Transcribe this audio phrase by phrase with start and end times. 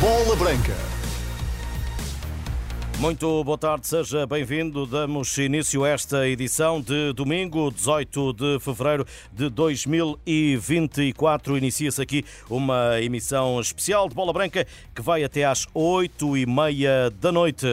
[0.00, 0.74] Bola Branca.
[2.98, 4.86] Muito boa tarde, seja bem-vindo.
[4.86, 11.58] Damos início a esta edição de domingo, 18 de fevereiro de 2024.
[11.58, 17.10] Inicia-se aqui uma emissão especial de Bola Branca que vai até às 8 e meia
[17.10, 17.66] da noite.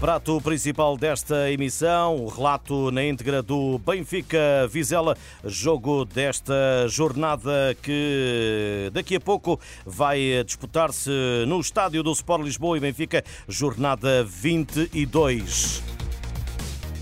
[0.00, 8.90] Prato principal desta emissão, o relato na íntegra do Benfica Vizela, jogo desta jornada que
[8.92, 11.10] daqui a pouco vai disputar-se
[11.46, 15.95] no estádio do Sport Lisboa e Benfica, jornada 22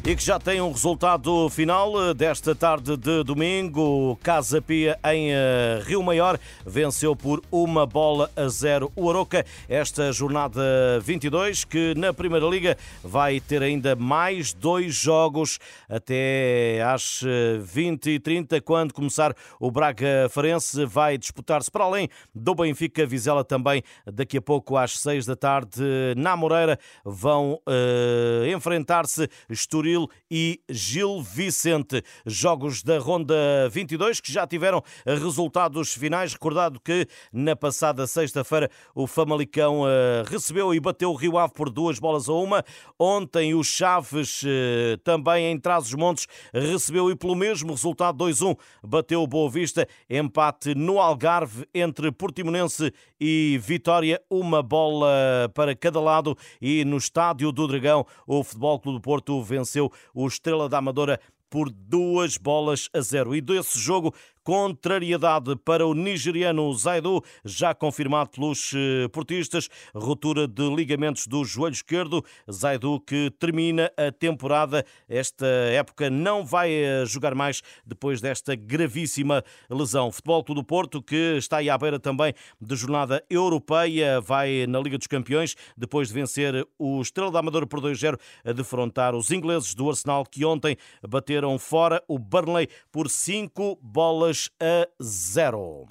[0.06, 4.18] e que já tem um resultado final eh, desta tarde de domingo.
[4.22, 9.46] Casa Pia em eh, Rio Maior venceu por uma bola a zero o Aroca.
[9.66, 10.60] Esta jornada
[11.02, 17.22] 22 que na Primeira Liga vai ter ainda mais dois jogos até às
[17.62, 23.06] 20 eh, e 30 quando começar o Braga Farense vai disputar-se para além do Benfica
[23.06, 25.80] Vizela também daqui a pouco às 6 da tarde
[26.14, 29.93] na Moreira vão uh, enfrentar-se Estoril
[30.30, 32.02] E Gil Vicente.
[32.26, 33.34] Jogos da Ronda
[33.70, 36.32] 22 que já tiveram resultados finais.
[36.32, 41.70] Recordado que na passada sexta-feira o Famalicão eh, recebeu e bateu o Rio Ave por
[41.70, 42.64] duas bolas a uma.
[42.98, 49.26] Ontem o Chaves eh, também em Trás-os-Montes recebeu e pelo mesmo resultado 2-1 bateu o
[49.26, 49.86] Boa Vista.
[50.08, 54.20] Empate no Algarve entre Portimonense e Vitória.
[54.30, 59.42] Uma bola para cada lado e no Estádio do Dragão o Futebol Clube do Porto
[59.42, 63.34] venceu venceu o Estrela da Amadora por duas bolas a zero.
[63.34, 64.14] E desse jogo
[64.44, 71.72] Contrariedade para o nigeriano Zaidu, já confirmado pelos eh, portistas, ruptura de ligamentos do joelho
[71.72, 72.22] esquerdo.
[72.52, 74.84] Zaidu que termina a temporada.
[75.08, 80.12] Esta época não vai eh, jogar mais depois desta gravíssima lesão.
[80.12, 84.78] Futebol Clube do Porto, que está aí à beira também de jornada europeia, vai na
[84.78, 89.30] Liga dos Campeões, depois de vencer o Estrela da Amadora por 2-0, a defrontar os
[89.30, 90.76] ingleses do Arsenal, que ontem
[91.08, 95.88] bateram fora o Burnley por 5 bolas a zero.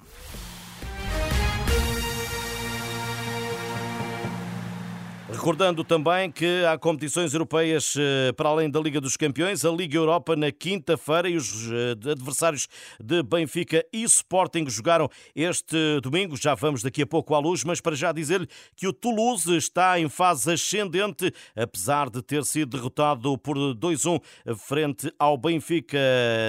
[5.34, 9.96] Recordando também que há competições europeias eh, para além da Liga dos Campeões, a Liga
[9.96, 12.68] Europa na quinta-feira e os eh, adversários
[13.02, 16.36] de Benfica e Sporting jogaram este domingo.
[16.36, 18.46] Já vamos daqui a pouco à luz, mas para já dizer-lhe
[18.76, 24.22] que o Toulouse está em fase ascendente, apesar de ter sido derrotado por 2-1
[24.56, 25.98] frente ao Benfica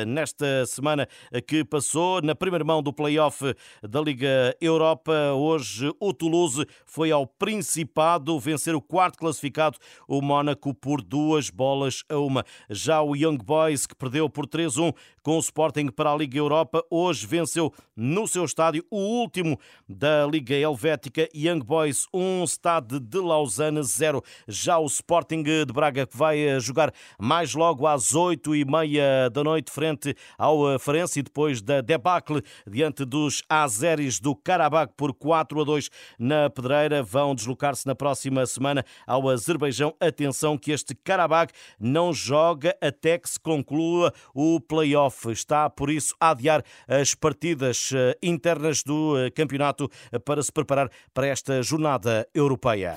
[0.07, 1.07] nesta semana
[1.47, 2.22] que passou.
[2.22, 3.44] Na primeira mão do play-off
[3.81, 9.78] da Liga Europa, hoje o Toulouse foi ao Principado vencer o quarto classificado,
[10.08, 12.44] o Mónaco, por duas bolas a uma.
[12.69, 14.94] Já o Young Boys, que perdeu por 3-1
[15.24, 20.28] com o Sporting para a Liga Europa, hoje venceu no seu estádio o último da
[20.28, 24.22] Liga Helvética, Young Boys 1, Stade de Lausanne 0.
[24.47, 29.30] Já o Sporting de Braga, que vai eh, jogar mais logo às 8 e meia
[29.30, 34.94] da noite, frente ao eh, Farense, e depois da debacle diante dos Azeris do Karabakh
[34.96, 39.96] por 4 a 2 na Pedreira, vão deslocar-se na próxima semana semana ao Azerbaijão.
[40.00, 45.31] Atenção que este Karabakh não joga até que se conclua o play-off.
[45.31, 49.90] Está, por isso, a adiar as partidas eh, internas do eh, campeonato
[50.25, 52.96] para se preparar para esta jornada europeia.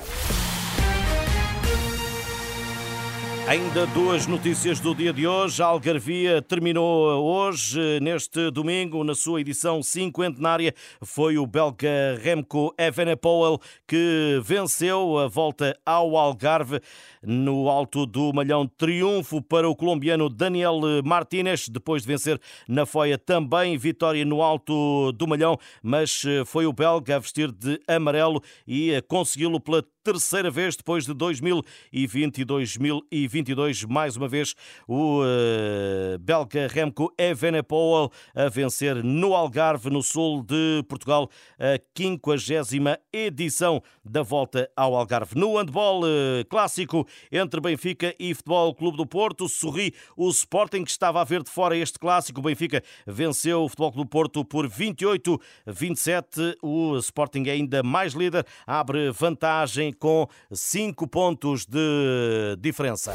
[3.49, 5.63] Ainda duas notícias do dia de hoje.
[5.63, 10.75] A Algarvia terminou hoje, neste domingo, na sua edição cinquentenária.
[11.01, 16.79] Foi o belga Remco Evenepoel que venceu a volta ao Algarve
[17.23, 18.67] no alto do Malhão.
[18.67, 22.39] Triunfo para o colombiano Daniel Martínez, depois de vencer
[22.69, 27.81] na Foia também vitória no alto do Malhão, mas foi o belga a vestir de
[27.89, 33.85] amarelo e consegui-lo pela terceira vez depois de 2020 e 2022.
[33.85, 34.55] Mais uma vez,
[34.87, 41.29] o uh, belga Remco Evenepoel a vencer no Algarve, no sul de Portugal,
[41.59, 45.39] a 50 edição da volta ao Algarve.
[45.39, 50.91] No handball uh, clássico entre Benfica e Futebol Clube do Porto, sorri o Sporting que
[50.91, 52.41] estava a ver de fora este clássico.
[52.41, 56.57] Benfica venceu o Futebol Clube do Porto por 28-27.
[56.63, 63.15] O Sporting é ainda mais líder, abre vantagem com 5 pontos de diferença.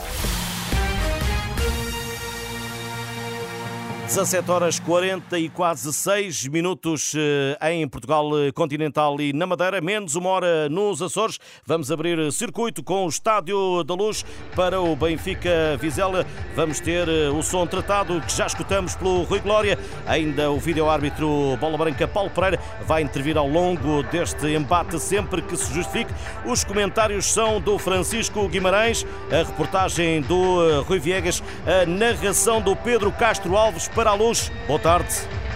[4.14, 9.82] 17 horas 40 e quase 6 minutos eh, em Portugal eh, continental e na Madeira,
[9.82, 11.40] menos uma hora nos Açores.
[11.66, 14.24] Vamos abrir circuito com o Estádio da Luz
[14.56, 16.28] para o Benfica Vizela.
[16.56, 19.80] Vamos ter eh, o som tratado que já escutamos pelo Rui Glória.
[20.06, 25.58] Ainda o vídeo-árbitro Bola Branca Paulo Pereira vai intervir ao longo deste embate sempre que
[25.58, 26.14] se justifique.
[26.46, 33.12] Os comentários são do Francisco Guimarães, a reportagem do Rui Viegas, a narração do Pedro
[33.12, 34.52] Castro Alves para para a luz.
[34.68, 35.16] Boa tarde.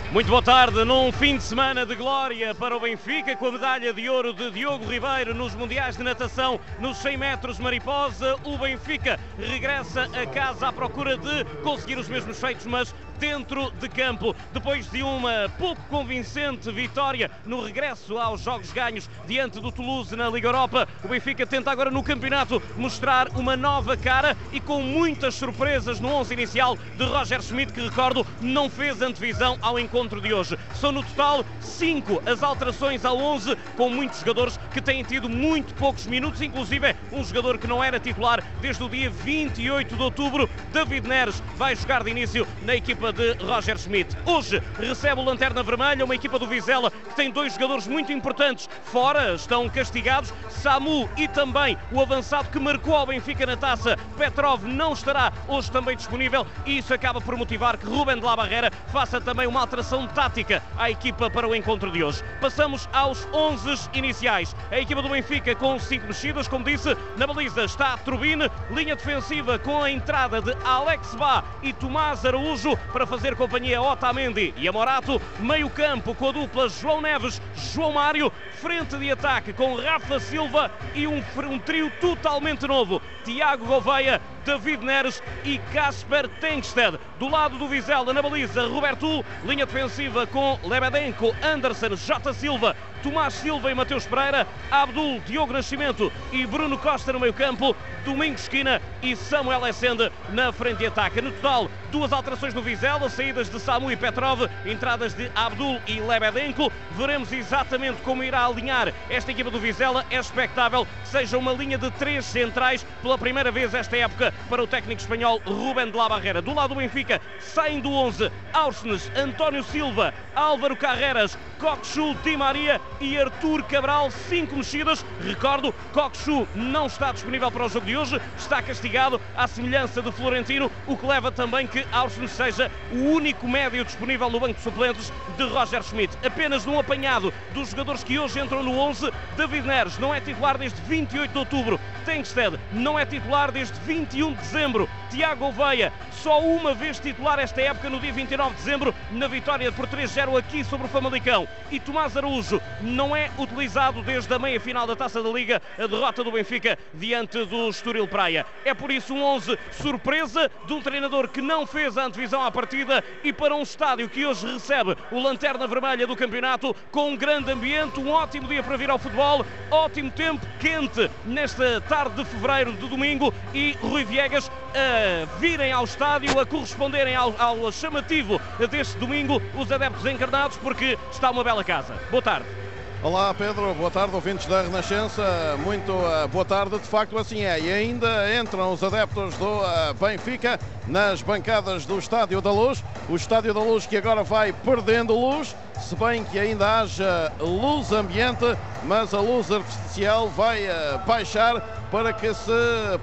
[0.10, 3.94] Muito boa tarde, num fim de semana de glória para o Benfica, com a medalha
[3.94, 8.38] de ouro de Diogo Ribeiro nos Mundiais de Natação nos 100 metros mariposa.
[8.46, 13.90] O Benfica regressa a casa à procura de conseguir os mesmos feitos, mas dentro de
[13.90, 14.36] campo.
[14.54, 20.30] Depois de uma pouco convincente vitória no regresso aos jogos ganhos diante do Toulouse na
[20.30, 25.36] Liga Europa, o Benfica tenta agora no campeonato mostrar uma nova cara e com muitas
[25.36, 30.34] surpresas no 11 inicial de Roger Schmidt, que recordo não fez antevisão ao encontro de
[30.34, 30.58] hoje.
[30.76, 35.74] São no total cinco as alterações ao 11, com muitos jogadores que têm tido muito
[35.76, 40.50] poucos minutos, inclusive um jogador que não era titular desde o dia 28 de outubro,
[40.72, 44.18] David Neres, vai jogar de início na equipa equipa de Roger Schmidt.
[44.26, 48.70] Hoje recebe o Lanterna Vermelha, uma equipa do Vizela que tem dois jogadores muito importantes
[48.84, 50.34] fora, estão castigados.
[50.50, 55.72] Samu e também o avançado que marcou ao Benfica na taça, Petrov, não estará hoje
[55.72, 59.62] também disponível e isso acaba por motivar que Ruben de la Barrera faça também uma
[59.62, 62.24] alteração tática à equipa para o encontro de hoje.
[62.42, 64.56] Passamos aos 11 iniciais.
[64.72, 69.60] A equipa do Benfica com cinco mexidas, como disse, na baliza está Trubine, linha defensiva
[69.60, 74.68] com a entrada de Alex Bá e Tomás Araújo para fazer companhia a Otamendi e
[74.68, 75.22] a Morato.
[75.40, 77.40] Meio campo com a dupla João Neves,
[77.72, 78.32] João Mário.
[78.54, 83.00] Frente de ataque com Rafa Silva e um, um trio totalmente novo.
[83.24, 86.98] Tiago Gouveia, David Neres e Casper Tengsted.
[87.20, 92.34] Do lado do Vizela, na baliza, Roberto, linha defensiva com Lebedenko, Anderson, J.
[92.34, 97.76] Silva, Tomás Silva e Mateus Pereira, Abdul, Diogo Nascimento e Bruno Costa no meio campo,
[98.04, 101.22] Domingos Esquina e Samuel Essende na frente de ataque.
[101.22, 106.00] No total, duas alterações no Vizela, saídas de Samu e Petrov, entradas de Abdul e
[106.00, 106.72] Lebedenko.
[106.92, 110.06] Veremos exatamente como irá alinhar esta equipa do Vizela.
[110.10, 114.64] É expectável que seja uma linha de três centrais pela primeira vez esta época para
[114.64, 116.42] o técnico espanhol Rubén de la Barrera.
[116.42, 122.80] Do lado do Benfica, saem do 11 Aursnes, António Silva, Álvaro Carreras, Coxu, Di Maria
[123.00, 124.12] e Artur Cabral.
[124.12, 125.06] Cinco mexidas.
[125.22, 130.12] Recordo, Coxu não está disponível para o jogo de hoje, está castigado à semelhança de
[130.12, 134.62] Florentino, o que leva também que Aursnes seja o único médio disponível no banco de
[134.62, 136.18] suplentes de Roger Schmidt.
[136.26, 140.58] Apenas num apanhado dos jogadores que hoje entram no 11, David Neres não é titular
[140.58, 146.42] desde 28 de outubro, Tengsted não é titular desde 21 de dezembro, Tiago Veia só
[146.42, 150.64] uma vez titular esta época no dia 29 de dezembro na vitória por 3-0 aqui
[150.64, 155.22] sobre o Famalicão e Tomás Araújo não é utilizado desde a meia final da Taça
[155.22, 158.46] da Liga, a derrota do Benfica diante do Estoril Praia.
[158.64, 162.52] É por isso um 11 surpresa de um treinador que não fez a antevisão à
[162.52, 167.18] partida e para um estádio que hoje recebe o Lanterna Vermelha do campeonato com um
[167.18, 172.26] grande ambiente, um ótimo dia para vir ao futebol, ótimo tempo, quente nesta tarde de
[172.26, 178.40] fevereiro de domingo e Rui Viegas a virem ao estádio, a corresponderem ao, ao chamativo
[178.70, 181.96] deste domingo os adeptos encarnados porque está uma bela casa.
[182.12, 182.67] Boa tarde.
[183.04, 185.24] Olá Pedro, boa tarde, ouvintes da Renascença,
[185.64, 189.94] muito uh, boa tarde, de facto assim é, e ainda entram os adeptos do uh,
[190.00, 195.14] Benfica nas bancadas do Estádio da Luz, o Estádio da Luz que agora vai perdendo
[195.14, 201.62] luz, se bem que ainda haja luz ambiente, mas a luz artificial vai uh, baixar
[201.92, 202.52] para que se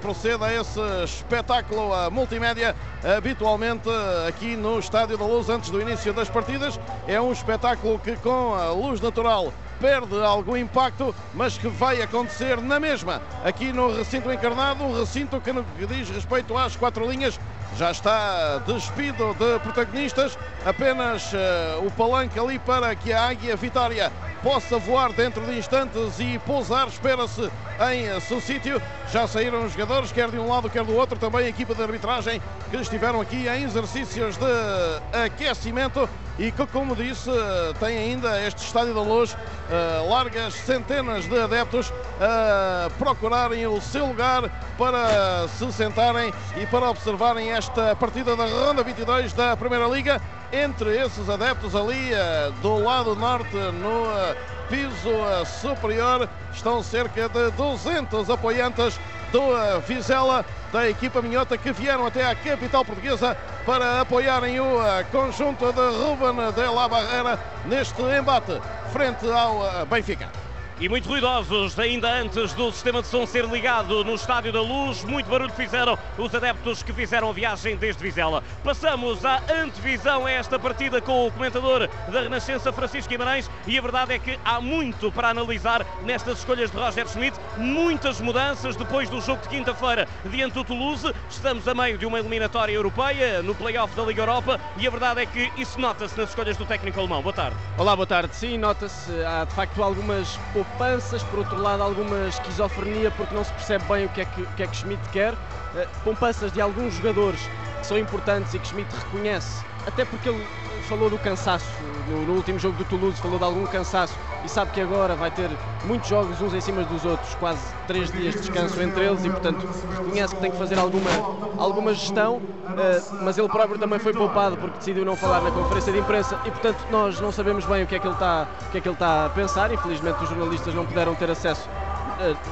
[0.01, 2.75] proceda a esse espetáculo multimédia
[3.17, 3.89] habitualmente
[4.27, 6.79] aqui no Estádio da Luz antes do início das partidas.
[7.07, 12.61] É um espetáculo que com a luz natural perde algum impacto, mas que vai acontecer
[12.61, 13.21] na mesma.
[13.43, 15.51] Aqui no recinto encarnado, um recinto que,
[15.87, 17.39] diz respeito às quatro linhas
[17.77, 24.11] já está despido de protagonistas, apenas uh, o palanque ali para que a Águia Vitória
[24.45, 27.49] possa voar dentro de instantes e pousar, espera-se,
[27.91, 28.79] em seu sítio.
[29.11, 31.81] Já saíram os jogadores, quer de um lado, quer do outro, também a equipa de
[31.81, 37.31] arbitragem que estiveram aqui em exercícios de aquecimento e que, como disse,
[37.79, 44.05] tem ainda este Estádio da Luz uh, largas centenas de adeptos a procurarem o seu
[44.05, 44.43] lugar
[44.77, 50.21] para se sentarem e para observarem esta partida da Ronda 22 da Primeira Liga.
[50.63, 54.35] Entre esses adeptos ali uh, do lado norte, no uh,
[54.69, 58.97] piso superior, estão cerca de 200 apoiantes
[59.33, 59.41] do
[59.85, 63.35] Vizela, da equipa minhota, que vieram até à capital portuguesa
[63.65, 64.79] para apoiarem o
[65.11, 68.61] conjunto de Ruben de la Barreira neste embate
[68.93, 70.44] frente ao Benfica
[70.79, 75.03] e muito ruidosos, ainda antes do sistema de som ser ligado no Estádio da Luz.
[75.03, 78.43] Muito barulho fizeram os adeptos que fizeram a viagem desde Vizela.
[78.63, 83.81] Passamos à antevisão a esta partida com o comentador da Renascença, Francisco Guimarães, e a
[83.81, 87.39] verdade é que há muito para analisar nestas escolhas de Roger Schmidt.
[87.57, 91.13] Muitas mudanças depois do jogo de quinta-feira diante do Toulouse.
[91.29, 95.21] Estamos a meio de uma eliminatória europeia no play-off da Liga Europa e a verdade
[95.21, 97.21] é que isso nota-se nas escolhas do técnico alemão.
[97.21, 97.55] Boa tarde.
[97.77, 98.35] Olá, boa tarde.
[98.35, 99.11] Sim, nota-se.
[99.23, 104.05] Há de facto algumas poupanças, por outro lado alguma esquizofrenia porque não se percebe bem
[104.05, 107.39] o que é que, que, é que Schmidt quer, uh, poupanças de alguns jogadores
[107.79, 110.43] que são importantes e que Schmidt reconhece, até porque ele
[110.85, 111.65] falou do cansaço,
[112.07, 115.31] no, no, último jogo do Toulouse falou de algum cansaço e sabe que agora vai
[115.31, 115.49] ter
[115.85, 119.29] muitos jogos uns em cima dos outros, quase três dias de descanso entre eles e
[119.29, 121.09] portanto reconhece que tem que fazer alguma,
[121.57, 125.91] alguma gestão, uh, mas ele próprio também foi poupado porque decidiu não falar na conferência
[125.91, 128.71] de imprensa e portanto nós não sabemos bem o que é que ele está, o
[128.71, 131.67] que é que ele está a pensar, infelizmente os jornalistas não puderam ter acesso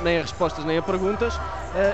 [0.03, 1.39] nem a respostas nem a perguntas uh,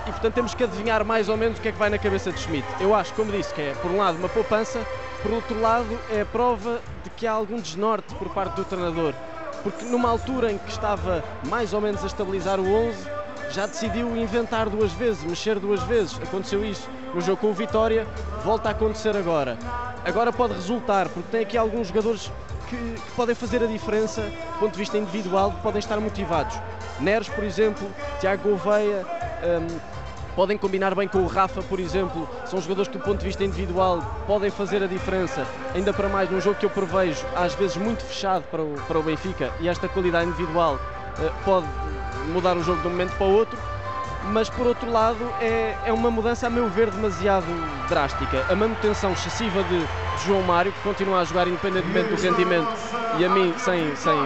[0.07, 2.31] e portanto temos que adivinhar mais ou menos o que é que vai na cabeça
[2.31, 2.67] de Schmidt.
[2.79, 4.79] Eu acho, como disse, que é por um lado uma poupança,
[5.21, 9.13] por outro lado é a prova de que há algum desnorte por parte do treinador
[9.63, 12.97] porque numa altura em que estava mais ou menos a estabilizar o 11,
[13.51, 16.19] já decidiu inventar duas vezes, mexer duas vezes.
[16.21, 18.07] Aconteceu isso no jogo com o Vitória,
[18.43, 19.57] volta a acontecer agora.
[20.05, 22.31] Agora pode resultar, porque tem aqui alguns jogadores
[22.69, 26.55] que, que podem fazer a diferença do ponto de vista individual, podem estar motivados.
[26.99, 29.05] Neres, por exemplo, Tiago Gouveia,
[29.43, 29.79] um,
[30.35, 32.29] podem combinar bem com o Rafa, por exemplo.
[32.45, 35.45] São jogadores que, do ponto de vista individual, podem fazer a diferença.
[35.73, 38.99] Ainda para mais num jogo que eu prevejo, às vezes muito fechado para o, para
[38.99, 41.67] o Benfica, e esta qualidade individual uh, pode
[42.31, 43.57] mudar o jogo de um momento para o outro
[44.25, 47.47] mas por outro lado é, é uma mudança, a meu ver, demasiado
[47.87, 48.45] drástica.
[48.49, 49.87] A manutenção excessiva de,
[50.25, 52.67] João Mário, que continua a jogar independentemente do rendimento
[53.17, 54.17] e a mim sem, sem,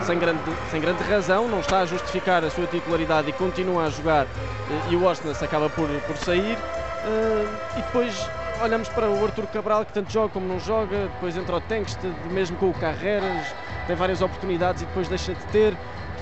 [0.00, 0.40] sem, grande,
[0.70, 4.90] sem grande razão, não está a justificar a sua titularidade e continua a jogar eh,
[4.90, 6.56] e o Osnas acaba por, por sair.
[6.56, 8.28] Uh, e depois
[8.62, 11.98] olhamos para o Arthur Cabral, que tanto joga como não joga, depois entra o Tenkst,
[12.30, 13.46] mesmo com o Carreras,
[13.86, 15.76] tem várias oportunidades e depois deixa de ter.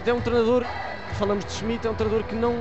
[0.06, 0.64] É um treinador,
[1.18, 2.56] falamos de Schmidt, é um treinador que não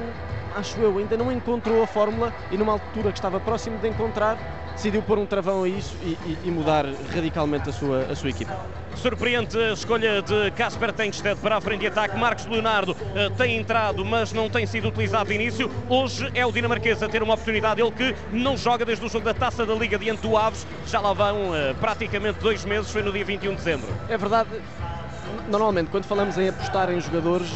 [0.56, 4.38] acho eu, ainda não encontrou a fórmula e numa altura que estava próximo de encontrar,
[4.80, 8.30] decidiu pôr um travão a isso e, e, e mudar radicalmente a sua, a sua
[8.30, 8.58] equipa.
[8.96, 12.18] Surpreende a escolha de Casper Tengsted para a frente de ataque.
[12.18, 15.70] Marcos Leonardo uh, tem entrado, mas não tem sido utilizado de início.
[15.88, 17.82] Hoje é o dinamarquês a ter uma oportunidade.
[17.82, 20.66] Ele que não joga desde o jogo da Taça da Liga diante do Aves.
[20.88, 23.88] Já lá vão uh, praticamente dois meses, foi no dia 21 de dezembro.
[24.08, 24.50] É verdade.
[25.50, 27.50] Normalmente, quando falamos em apostar em jogadores,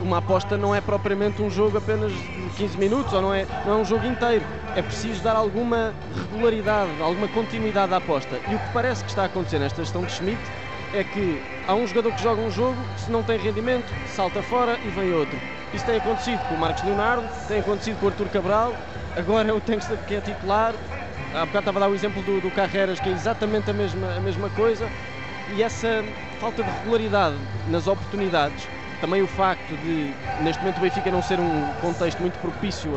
[0.00, 3.74] uma aposta não é propriamente um jogo apenas de 15 minutos ou não é, não
[3.74, 4.44] é um jogo inteiro.
[4.74, 8.40] É preciso dar alguma regularidade, alguma continuidade à aposta.
[8.48, 10.40] E o que parece que está a acontecer nesta gestão de Schmidt
[10.92, 14.78] é que há um jogador que joga um jogo, se não tem rendimento, salta fora
[14.84, 15.38] e vem outro.
[15.72, 18.74] Isso tem acontecido com o Marcos Leonardo, tem acontecido com o Artur Cabral,
[19.16, 20.74] agora é o Tengsted que é titular.
[21.34, 24.16] Há bocado estava a dar o exemplo do, do Carreras, que é exatamente a mesma,
[24.16, 24.88] a mesma coisa.
[25.54, 26.02] E essa
[26.40, 27.36] falta de regularidade
[27.68, 28.66] nas oportunidades
[29.00, 30.12] também o facto de,
[30.42, 32.92] neste momento, o Benfica não ser um contexto muito propício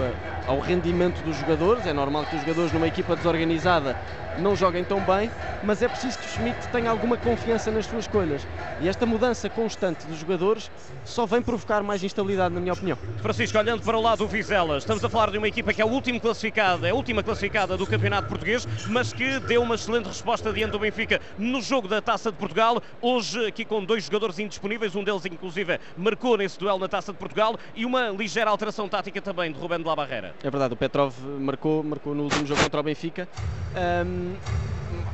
[0.47, 1.85] ao rendimento dos jogadores.
[1.85, 3.95] É normal que os jogadores numa equipa desorganizada
[4.37, 5.29] não joguem tão bem,
[5.63, 8.45] mas é preciso que o Schmidt tenha alguma confiança nas suas escolhas.
[8.79, 10.71] E esta mudança constante dos jogadores
[11.05, 12.97] só vem provocar mais instabilidade, na minha opinião.
[13.21, 15.83] Francisco, olhando para o lado do Vizela, estamos a falar de uma equipa que é
[15.83, 20.07] a última classificada, é a última classificada do Campeonato Português, mas que deu uma excelente
[20.07, 22.81] resposta diante do Benfica no jogo da Taça de Portugal.
[23.01, 27.17] Hoje, aqui com dois jogadores indisponíveis, um deles, inclusive, marcou nesse duelo na Taça de
[27.17, 30.33] Portugal e uma ligeira alteração tática também de Rubén de la Barreira.
[30.43, 33.27] É verdade, o Petrov marcou, marcou no último jogo contra o Benfica.
[33.75, 34.20] Um,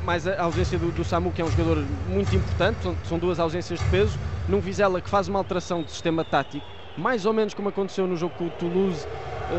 [0.03, 3.39] mais a ausência do, do, Samu, que é um jogador muito importante, são, são, duas
[3.39, 4.17] ausências de peso.
[4.47, 6.65] Num Vizela que faz uma alteração de sistema tático,
[6.97, 9.05] mais ou menos como aconteceu no jogo com o Toulouse.
[9.05, 9.53] Uh,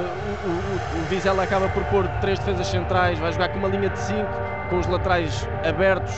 [0.47, 3.89] o, o, o, Vizela acaba por pôr três defesas centrais, vai jogar com uma linha
[3.91, 4.29] de cinco,
[4.69, 6.15] com os laterais abertos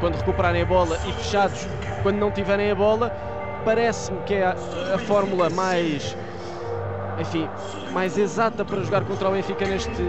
[0.00, 1.68] quando recuperarem a bola e fechados
[2.02, 3.10] quando não tiverem a bola
[3.64, 4.56] parece-me que é a,
[4.94, 6.16] a fórmula mais
[7.20, 7.48] enfim,
[7.92, 10.02] mais exata para jogar contra o Benfica neste,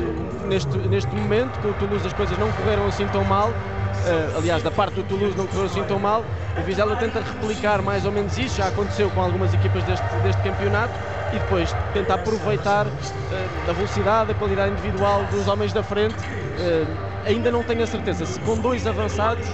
[0.46, 1.60] neste, neste momento.
[1.60, 3.50] Com o Toulouse as coisas não correram assim tão mal.
[3.50, 6.24] Uh, aliás, da parte do Toulouse não correu assim tão mal.
[6.58, 10.42] O Vizela tenta replicar mais ou menos isso, já aconteceu com algumas equipas deste, deste
[10.42, 10.94] campeonato.
[11.34, 16.16] E depois tenta aproveitar uh, da velocidade, da qualidade individual dos homens da frente.
[16.18, 19.48] Uh, ainda não tenho a certeza se com dois avançados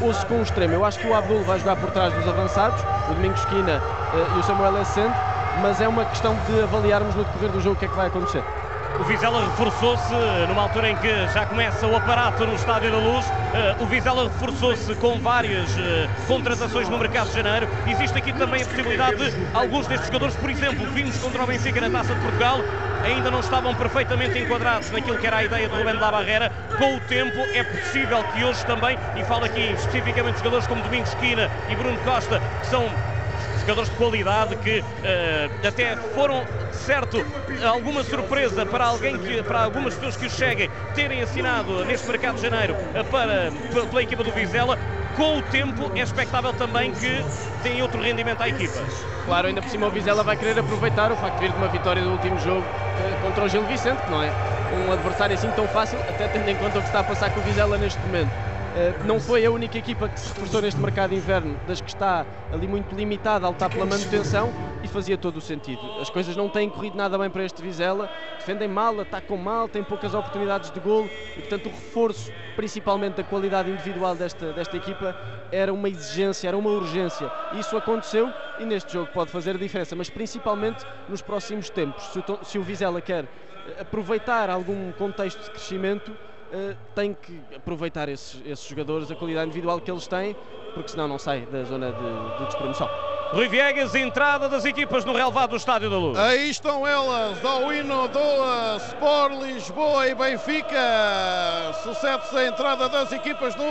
[0.00, 0.74] ou se com um extremo.
[0.74, 4.36] Eu acho que o Abdul vai jogar por trás dos avançados, o Domingos Esquina uh,
[4.36, 5.14] e o Samuel Essende,
[5.52, 8.06] mas é uma questão de avaliarmos no decorrer do jogo o que é que vai
[8.06, 8.44] acontecer.
[8.98, 10.12] O Vizela reforçou-se
[10.48, 13.32] numa altura em que já começa o aparato no Estádio da Luz.
[13.78, 15.74] O Vizela reforçou-se com várias
[16.26, 17.68] contratações no mercado de janeiro.
[17.86, 21.80] Existe aqui também a possibilidade de alguns destes jogadores, por exemplo, vimos contra o Benfica
[21.80, 22.58] na Taça de Portugal,
[23.02, 26.52] ainda não estavam perfeitamente enquadrados naquilo que era a ideia do Rubén de la Barreira.
[26.76, 30.82] Com o tempo é possível que hoje também, e falo aqui especificamente de jogadores como
[30.82, 32.90] Domingos Quina e Bruno Costa, que são
[33.60, 37.26] jogadores de qualidade que uh, até foram certo
[37.62, 42.42] alguma surpresa para alguém que para algumas pessoas que cheguem terem assinado neste mercado de
[42.42, 43.52] janeiro uh, para
[43.88, 44.78] pela equipa do Vizela
[45.14, 47.24] com o tempo é expectável também que
[47.62, 48.80] tenha outro rendimento à equipa.
[49.24, 51.68] Claro, ainda por cima o Vizela vai querer aproveitar o facto de vir de uma
[51.68, 54.32] vitória do último jogo uh, contra o Gil Vicente, não é
[54.72, 57.40] um adversário assim tão fácil, até tendo em conta o que está a passar com
[57.40, 58.49] o Vizela neste momento.
[58.72, 61.88] Eh, não foi a única equipa que se reforçou neste mercado de inverno, das que
[61.88, 65.80] está ali muito limitada a lutar pela manutenção e fazia todo o sentido.
[66.00, 68.08] As coisas não têm corrido nada bem para este Vizela,
[68.38, 73.24] defendem mal, atacam mal, têm poucas oportunidades de golo e, portanto, o reforço, principalmente da
[73.24, 75.16] qualidade individual desta, desta equipa,
[75.50, 77.28] era uma exigência, era uma urgência.
[77.54, 82.04] Isso aconteceu e neste jogo pode fazer a diferença, mas principalmente nos próximos tempos.
[82.12, 83.26] Se o, se o Vizela quer
[83.80, 86.16] aproveitar algum contexto de crescimento,
[86.52, 90.36] uh, tem que aproveitar esses, esses, jogadores, a qualidade individual que eles têm,
[90.74, 92.88] porque senão não sai da zona de, de despromoção.
[93.32, 96.18] Rui Viegas, entrada das equipas no relevado do Estádio da Luz.
[96.18, 100.76] Aí estão elas, ao hino do Sport Lisboa e Benfica.
[101.84, 103.64] Sucede-se a entrada das equipas no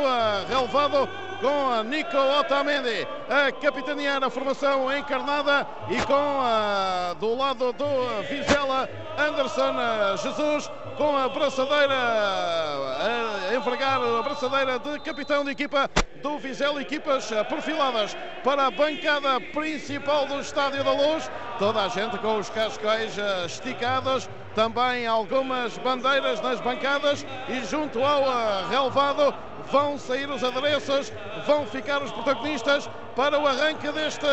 [0.48, 1.09] relevado
[1.39, 3.08] com a Nico Otamendi.
[3.29, 9.74] A capitanear a formação encarnada e com a, do lado do Vizela Anderson
[10.17, 15.89] Jesus com a braçadeira a envergar a braçadeira de capitão de equipa
[16.22, 22.17] do Vizela, equipas perfiladas para a bancada principal do Estádio da Luz, toda a gente
[22.17, 29.34] com os cascóis esticados, também algumas bandeiras nas bancadas e junto ao relevado
[29.72, 31.12] vão sair os adereços,
[31.46, 34.25] vão ficar os protagonistas para o arranque deste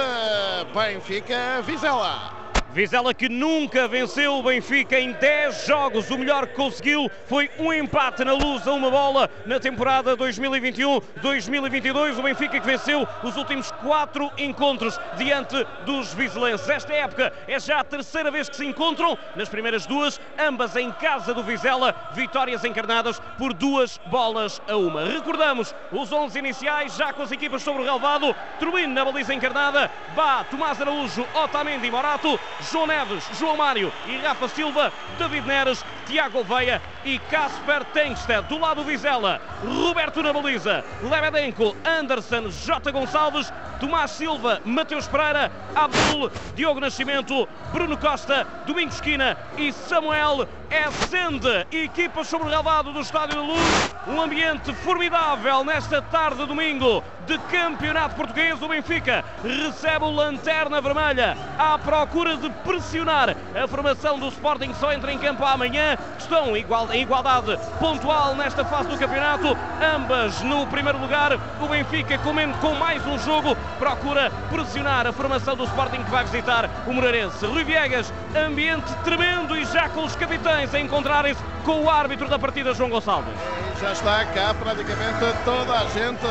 [0.74, 2.45] Benfica Vizela.
[2.76, 6.10] Vizela que nunca venceu o Benfica em 10 jogos.
[6.10, 12.18] O melhor que conseguiu foi um empate na luz a uma bola na temporada 2021-2022.
[12.18, 16.68] O Benfica que venceu os últimos quatro encontros diante dos vizelenses.
[16.68, 19.16] Esta época é já a terceira vez que se encontram.
[19.34, 25.06] Nas primeiras duas, ambas em casa do Vizela, vitórias encarnadas por duas bolas a uma.
[25.06, 28.36] Recordamos os 11 iniciais, já com as equipas sobre o relvado.
[28.58, 32.38] Truino na baliza encarnada, Bá, Tomás Araújo, Otamendi e Morato.
[32.70, 38.48] João Neves, João Mário e Rafa Silva, David Neres, Tiago Veia e Casper Tengsted.
[38.48, 42.92] Do lado do Vizela, Roberto na baliza, Lebedenko, Anderson, J.
[42.92, 51.66] Gonçalves, Tomás Silva, Mateus Pereira, Abdul, Diogo Nascimento, Bruno Costa, Domingos Esquina e Samuel Essende.
[51.70, 53.94] Equipas sobre o relvado do Estádio da Luz.
[54.06, 58.60] Um ambiente formidável nesta tarde de domingo de Campeonato Português.
[58.62, 64.72] O Benfica recebe o Lanterna Vermelha à procura de pressionar a formação do Sporting.
[64.74, 65.95] Só entra em campo amanhã.
[66.18, 66.62] Estão em
[67.00, 69.56] igualdade pontual nesta fase do campeonato.
[69.80, 71.38] Ambas no primeiro lugar.
[71.60, 73.56] O Benfica comendo com mais um jogo.
[73.78, 77.46] Procura pressionar a formação do Sporting que vai visitar o Moreirense.
[77.46, 82.38] Rui Viegas, ambiente tremendo e já com os capitães a encontrarem-se com o árbitro da
[82.38, 83.34] partida, João Gonçalves.
[83.80, 86.22] Já está cá praticamente toda a gente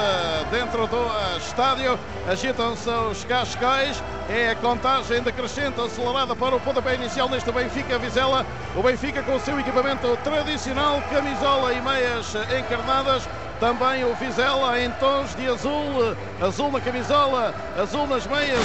[0.49, 1.99] dentro do estádio.
[2.28, 4.04] Agitam-se os cascais.
[4.28, 8.43] É a contagem decrescente acelerada para o pontapé inicial neste Benfica Vizela.
[8.75, 13.28] O Benfica com o seu equipamento tradicional, camisola e meias encarnadas.
[13.60, 18.60] Também o Vizela em tons de azul, azul na camisola, azul nas meias.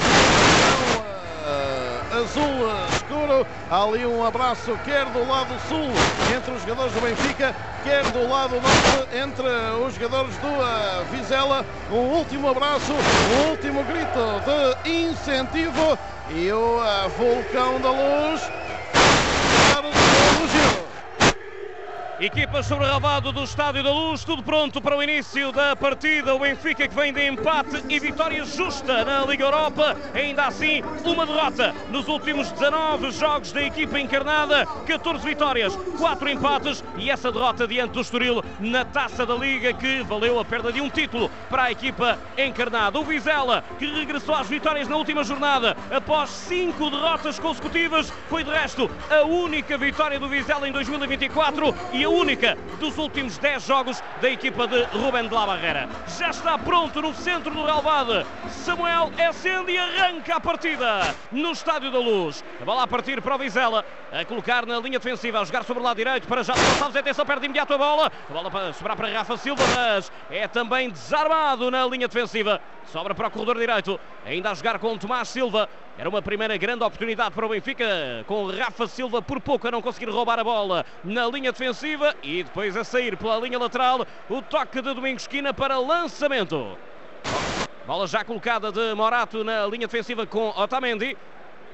[1.46, 3.46] Uh, azul escuro.
[3.70, 5.90] Há ali um abraço, quer do lado sul,
[6.37, 9.46] entre os jogadores do Benfica, quer do lado norte, entre
[9.87, 11.64] os jogadores do Vizela.
[11.90, 14.20] Um último abraço, um último grito
[14.85, 15.98] de incentivo.
[16.31, 18.42] E o uh, Vulcão da Luz.
[22.20, 26.35] Equipa sobre o do Estádio da Luz, tudo pronto para o início da partida.
[26.35, 29.96] O Benfica que vem de empate e vitória justa na Liga Europa.
[30.12, 34.66] Ainda assim, uma derrota nos últimos 19 jogos da equipa encarnada.
[34.87, 40.02] 14 vitórias, 4 empates e essa derrota diante do Estoril na Taça da Liga que
[40.02, 43.00] valeu a perda de um título para a equipa encarnada.
[43.00, 48.12] O Vizela que regressou às vitórias na última jornada após 5 derrotas consecutivas.
[48.28, 53.38] Foi de resto a única vitória do Vizela em 2024 e a única dos últimos
[53.38, 55.88] 10 jogos da equipa de Rubén de la Barrera.
[56.18, 58.27] Já está pronto no centro do relvado.
[58.49, 62.44] Samuel acende e arranca a partida no Estádio da Luz.
[62.61, 65.83] A bola a partir para o Vizela, a colocar na linha defensiva, a jogar sobre
[65.83, 66.96] o lado direito para já Gonçalves.
[66.96, 68.12] Atenção, perde imediato a bola.
[68.29, 72.61] A bola para sobrar para Rafa Silva, mas é também desarmado na linha defensiva.
[72.92, 75.68] Sobra para o corredor direito, ainda a jogar com Tomás Silva.
[75.98, 77.84] Era uma primeira grande oportunidade para o Benfica,
[78.26, 82.44] com Rafa Silva por pouco a não conseguir roubar a bola na linha defensiva e
[82.44, 84.06] depois a sair pela linha lateral.
[84.28, 86.78] O toque de Domingos Esquina para lançamento.
[87.86, 91.16] Bola já colocada de Morato na linha defensiva com Otamendi.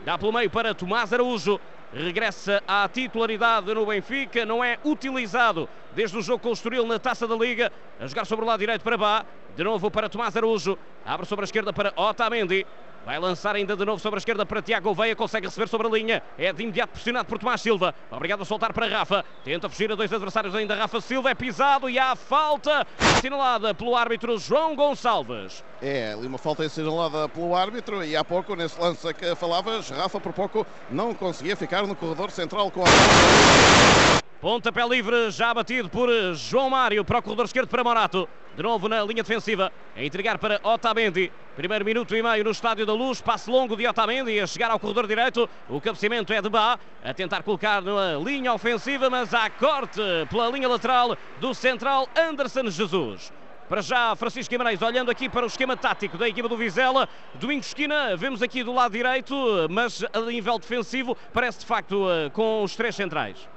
[0.04, 1.60] Dá pelo meio para Tomás Araújo.
[1.92, 4.44] Regressa à titularidade no Benfica.
[4.44, 7.70] Não é utilizado desde o jogo com o Estoril na Taça da Liga.
[7.98, 9.24] A jogar sobre o lado direito para Bá.
[9.56, 10.78] De novo para Tomás Araújo.
[11.04, 12.66] Abre sobre a esquerda para Otamendi.
[13.06, 15.90] Vai lançar ainda de novo sobre a esquerda para Tiago Veia, consegue receber sobre a
[15.90, 16.20] linha.
[16.36, 17.94] É de imediato pressionado por Tomás Silva.
[18.10, 19.24] Obrigado a soltar para Rafa.
[19.44, 20.74] Tenta fugir a dois adversários ainda.
[20.74, 25.62] Rafa Silva é pisado e há falta assinalada pelo árbitro João Gonçalves.
[25.80, 30.18] É, ali uma falta assinalada pelo árbitro e há pouco, nesse lance que falavas, Rafa
[30.18, 36.08] por pouco não conseguia ficar no corredor central com a Pontapé livre, já batido por
[36.36, 38.28] João Mário para o corredor esquerdo para Morato.
[38.56, 41.32] De novo na linha defensiva, a entregar para Otamendi.
[41.56, 44.78] Primeiro minuto e meio no Estádio da Luz, passe longo de Otamendi a chegar ao
[44.78, 45.50] corredor direito.
[45.68, 50.48] O cabeceamento é de Bá, a tentar colocar na linha ofensiva, mas há corte pela
[50.48, 53.32] linha lateral do central Anderson Jesus.
[53.68, 57.08] Para já, Francisco Guimarães, olhando aqui para o esquema tático da equipa do Vizela.
[57.34, 59.34] Domingos Esquina, vemos aqui do lado direito,
[59.68, 63.55] mas a nível defensivo, parece de facto eh, com os três centrais.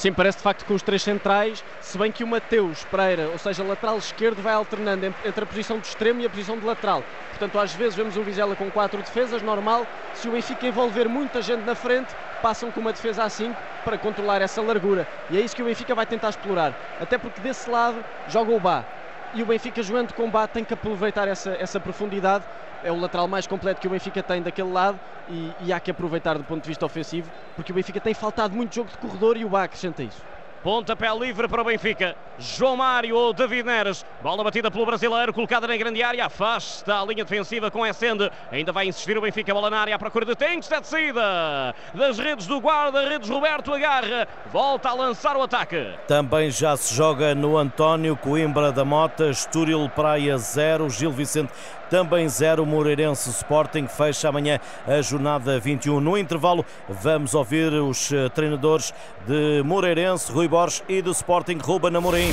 [0.00, 3.36] Sim, parece de facto com os três centrais, se bem que o Mateus Pereira, ou
[3.36, 7.04] seja, lateral esquerdo, vai alternando entre a posição de extremo e a posição de lateral.
[7.28, 9.86] Portanto, às vezes vemos o Vizela com quatro defesas, normal.
[10.14, 13.98] Se o Benfica envolver muita gente na frente, passam com uma defesa a 5 para
[13.98, 15.06] controlar essa largura.
[15.28, 16.74] E é isso que o Benfica vai tentar explorar.
[16.98, 18.86] Até porque desse lado joga o Bá.
[19.32, 22.44] E o Benfica jogando com Bá tem que aproveitar essa, essa profundidade
[22.82, 25.90] é o lateral mais completo que o Benfica tem daquele lado e, e, há que
[25.90, 29.36] aproveitar do ponto de vista ofensivo, porque o Benfica tem faltado muito jogo de corredor
[29.36, 30.24] e o Bá acrescenta isso.
[30.62, 32.14] Pontapé livre para o Benfica.
[32.38, 34.04] João Mário ou David Neres.
[34.22, 36.26] Bola batida pelo brasileiro, colocada na grande área.
[36.26, 38.30] Afasta a linha defensiva com Essende.
[38.52, 39.54] Ainda vai insistir o Benfica.
[39.54, 40.70] Bola na área à procura de Tentes.
[40.70, 44.28] É de saída das redes do guarda-redes Roberto agarra.
[44.52, 45.94] Volta a lançar o ataque.
[46.06, 49.30] Também já se joga no António Coimbra da Mota.
[49.30, 50.90] Estoril Praia 0.
[50.90, 51.52] Gil Vicente
[51.90, 52.64] também 0.
[52.64, 56.00] Moreirense Sporting fecha amanhã a jornada 21.
[56.00, 58.94] No intervalo, vamos ouvir os eh, treinadores
[59.26, 62.30] de Moreirense, Rui Borges e do Sporting, Ruben Amorim.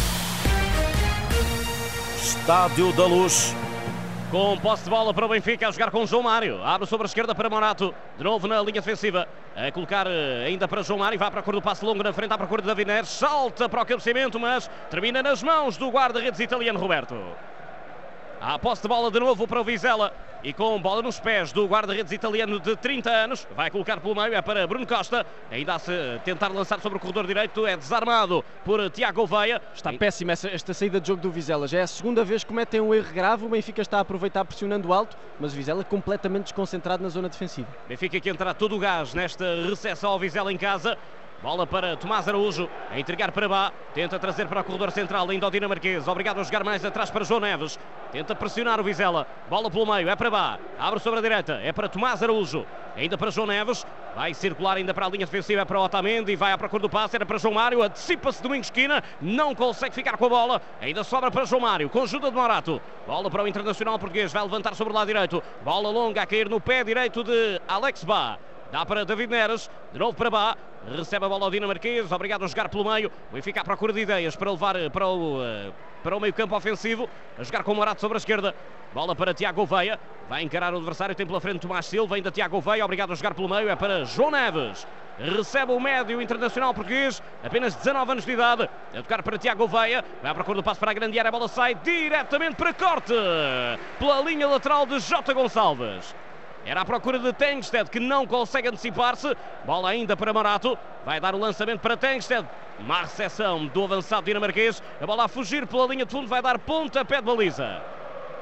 [2.21, 3.55] Estádio da Luz.
[4.29, 6.61] Com posse de bola para o Benfica, a jogar com João Mário.
[6.61, 7.95] Abre sobre a esquerda para Morato.
[8.17, 9.27] De novo na linha defensiva.
[9.55, 11.17] A colocar eh, ainda para João Mário.
[11.17, 13.09] Vai para a cor do passe longo na frente, à procura de David Neres.
[13.09, 17.15] Salta para o cabeceamento, mas termina nas mãos do guarda-redes italiano Roberto.
[18.39, 21.65] A posse de bola de novo para o Vizela e com bola nos pés do
[21.65, 23.47] guarda-redes italiano de 30 anos.
[23.55, 25.25] Vai colocar pelo meio, é para Bruno Costa.
[25.49, 25.91] Ainda a se
[26.23, 29.59] tentar lançar sobre o corredor direito, é desarmado por Tiago Veia.
[29.73, 31.67] Está péssima esta, esta saída de jogo do Vizela.
[31.67, 33.45] Já é a segunda vez que cometem um erro grave.
[33.45, 37.67] O Benfica está a aproveitar pressionando alto, mas o Vizela completamente desconcentrado na zona defensiva.
[37.87, 40.95] Benfica que entrar todo o gás nesta recepção ao Vizela em casa.
[41.41, 45.47] Bola para Tomás Araújo, a entregar para Bá, tenta trazer para o corredor central, ainda
[45.47, 47.77] o dinamarquês, obrigado a jogar mais atrás para João Neves,
[48.11, 51.71] tenta pressionar o Vizela, bola pelo meio, é para Bá, abre sobre a direita, é
[51.71, 55.65] para Tomás Araújo, ainda para João Neves, vai circular ainda para a linha defensiva, é
[55.65, 59.53] para Otamendi, vai à procura do passe, era para João Mário, antecipa-se Domingos Esquina, não
[59.53, 63.29] consegue ficar com a bola, ainda sobra para João Mário, com ajuda de Morato, bola
[63.29, 66.59] para o Internacional Português, vai levantar sobre o lado direito, bola longa a cair no
[66.59, 68.39] pé direito de Alex Bá,
[68.71, 70.57] Dá para David Neres, de novo para Bá,
[70.93, 74.01] recebe a bola ao dinamarquês, obrigado a jogar pelo meio, o Benfica à procura de
[74.01, 75.71] ideias para levar eh, para o, eh,
[76.03, 78.53] para o meio campo ofensivo, a jogar com o Morato sobre a esquerda,
[78.93, 82.59] bola para Tiago Veia, vai encarar o adversário, tem pela frente Tomás Silva, ainda Tiago
[82.59, 84.85] Veia, obrigado a jogar pelo meio, é para João Neves,
[85.17, 90.03] recebe o médio internacional português, apenas 19 anos de idade, a tocar para Tiago Veia,
[90.21, 93.13] vai à procura do passo para a grande área, a bola sai diretamente para corte,
[93.97, 96.13] pela linha lateral de Jota Gonçalves.
[96.67, 99.33] Era à procura de Tengsted, que não consegue antecipar-se.
[99.65, 100.77] Bola ainda para Morato.
[101.05, 102.45] Vai dar o lançamento para Tengsted.
[102.81, 104.83] Má recepção do avançado dinamarquês.
[104.99, 106.27] A bola a fugir pela linha de fundo.
[106.27, 107.81] Vai dar ponta-pé de baliza.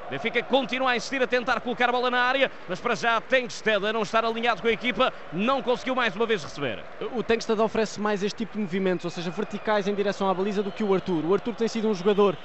[0.10, 3.86] Benfica continua a insistir a tentar colocar a bola na área, mas para já Tengsted
[3.86, 6.84] a não estar alinhado com a equipa, não conseguiu mais uma vez receber.
[7.14, 10.62] O Tengsted oferece mais este tipo de movimentos, ou seja, verticais em direção à baliza
[10.62, 11.26] do que o Arthur.
[11.26, 12.38] O Arthur tem sido um jogador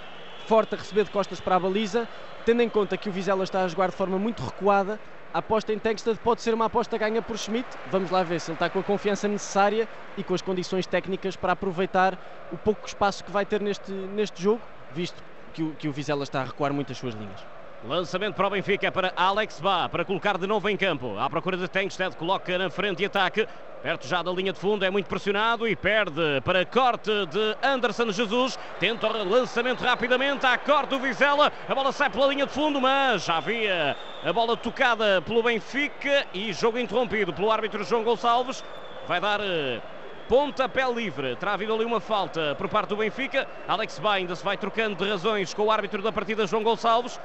[0.51, 2.09] forte a receber de costas para a baliza,
[2.45, 4.99] tendo em conta que o Vizela está a jogar de forma muito recuada,
[5.33, 7.69] a aposta em Tengsted pode ser uma aposta ganha por Schmidt.
[7.89, 11.37] Vamos lá ver se ele está com a confiança necessária e com as condições técnicas
[11.37, 12.19] para aproveitar
[12.53, 14.61] o pouco espaço que vai ter neste, neste jogo,
[14.93, 15.23] visto
[15.55, 17.60] que o, que o Vizela está a recuar muito as suas linhas.
[17.83, 21.19] Lançamento para o Benfica é para Alex Bá, para colocar de novo em campo.
[21.19, 23.49] À procura de Tengsted, coloca na frente e ataque.
[23.83, 28.13] Perto já da linha de fundo, é muito pressionado e perde para corte de Anderson
[28.13, 28.59] Jesus.
[28.79, 31.51] Tenta o lançamento rapidamente, à corte do Vizela.
[31.67, 36.27] A bola sai pela linha de fundo, mas já havia a bola tocada pelo Benfica
[36.35, 38.63] e jogo interrompido pelo árbitro João Gonçalves.
[39.09, 39.81] Vai dar eh,
[40.29, 41.35] pontapé livre.
[41.37, 43.49] Terá havido ali uma falta por parte do Benfica.
[43.67, 47.19] Alex Bá ainda se vai trocando de razões com o árbitro da partida, João Gonçalves.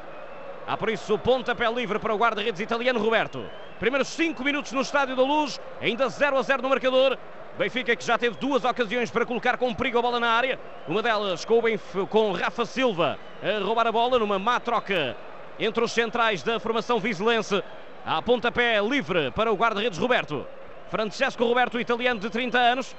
[0.68, 3.46] Há por isso o pontapé livre para o guarda-redes italiano Roberto.
[3.80, 7.18] Primeiros 5 minutos no Estádio da Luz, ainda 0 a 0 no marcador.
[7.56, 10.60] Benfica que já teve duas ocasiões para colocar com perigo a bola na área.
[10.88, 15.16] Uma delas com, o com Rafa Silva a roubar a bola numa má troca
[15.60, 17.64] entre os centrais da formação vizelense.
[18.04, 20.48] Há pontapé livre para o guarda-redes Roberto.
[20.90, 22.96] Francesco Roberto, italiano de 30 anos,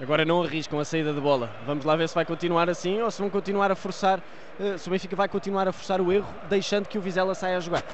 [0.00, 1.50] Agora não arriscam a saída de bola.
[1.66, 4.18] Vamos lá ver se vai continuar assim ou se vão continuar a forçar,
[4.58, 7.58] uh, se o Benfica vai continuar a forçar o erro, deixando que o Vizela saia
[7.58, 7.84] a jogar.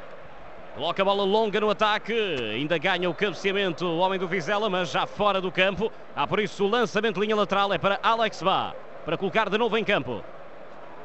[0.77, 2.13] Coloca a bola longa no ataque,
[2.55, 5.91] ainda ganha o cabeceamento o homem do Vizela, mas já fora do campo.
[6.15, 8.73] Há por isso o lançamento de linha lateral é para Alex Bá,
[9.05, 10.23] para colocar de novo em campo.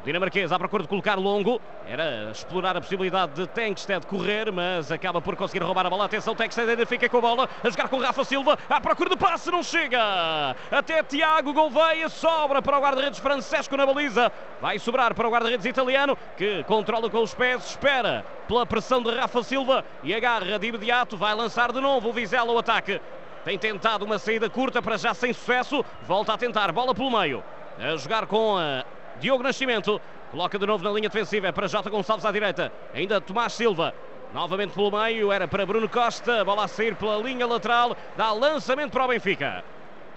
[0.03, 1.61] Dinamarquês à procura de colocar longo.
[1.85, 6.05] Era explorar a possibilidade de Tengsted correr, mas acaba por conseguir roubar a bola.
[6.05, 7.49] Atenção, Tengsted ainda fica com a bola.
[7.63, 8.57] A jogar com Rafa Silva.
[8.67, 10.55] À procura de passe, não chega.
[10.71, 14.31] Até Tiago Gouveia sobra para o guarda-redes Francesco na baliza.
[14.59, 19.11] Vai sobrar para o guarda-redes italiano, que controla com os pés, espera pela pressão de
[19.11, 21.15] Rafa Silva e agarra de imediato.
[21.15, 22.99] Vai lançar de novo o Vizela ao ataque.
[23.45, 25.85] Tem tentado uma saída curta para já sem sucesso.
[26.07, 27.43] Volta a tentar, bola pelo meio.
[27.79, 28.83] A jogar com a
[29.21, 33.21] Diogo Nascimento coloca de novo na linha defensiva, é para Jota Gonçalves à direita, ainda
[33.21, 33.93] Tomás Silva.
[34.33, 38.91] Novamente pelo meio, era para Bruno Costa, bola a sair pela linha lateral, dá lançamento
[38.91, 39.63] para o Benfica.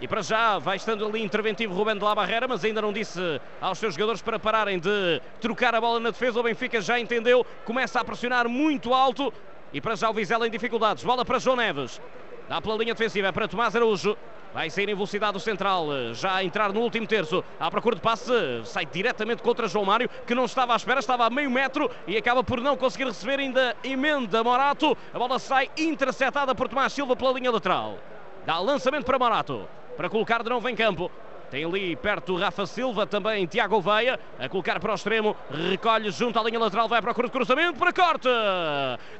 [0.01, 3.21] E para já vai estando ali interventivo Rubén de la Barreira, mas ainda não disse
[3.61, 6.41] aos seus jogadores para pararem de trocar a bola na defesa.
[6.41, 9.33] O Benfica já entendeu, começa a pressionar muito alto.
[9.73, 11.05] E para já o Vizela em dificuldades.
[11.05, 12.01] Bola para João Neves.
[12.49, 14.17] Dá pela linha defensiva, é para Tomás Araújo.
[14.55, 17.43] Vai sair em velocidade o central, já a entrar no último terço.
[17.59, 18.31] À procura de passe,
[18.63, 22.17] sai diretamente contra João Mário, que não estava à espera, estava a meio metro e
[22.17, 24.97] acaba por não conseguir receber ainda emenda Morato.
[25.13, 27.99] A bola sai interceptada por Tomás Silva pela linha lateral.
[28.47, 31.11] Dá lançamento para Morato, para colocar de novo em campo.
[31.55, 35.37] Tem ali perto Rafa Silva, também Tiago Veia, a colocar para o extremo,
[35.71, 38.29] recolhe junto à linha lateral, vai procura de cruzamento para corte.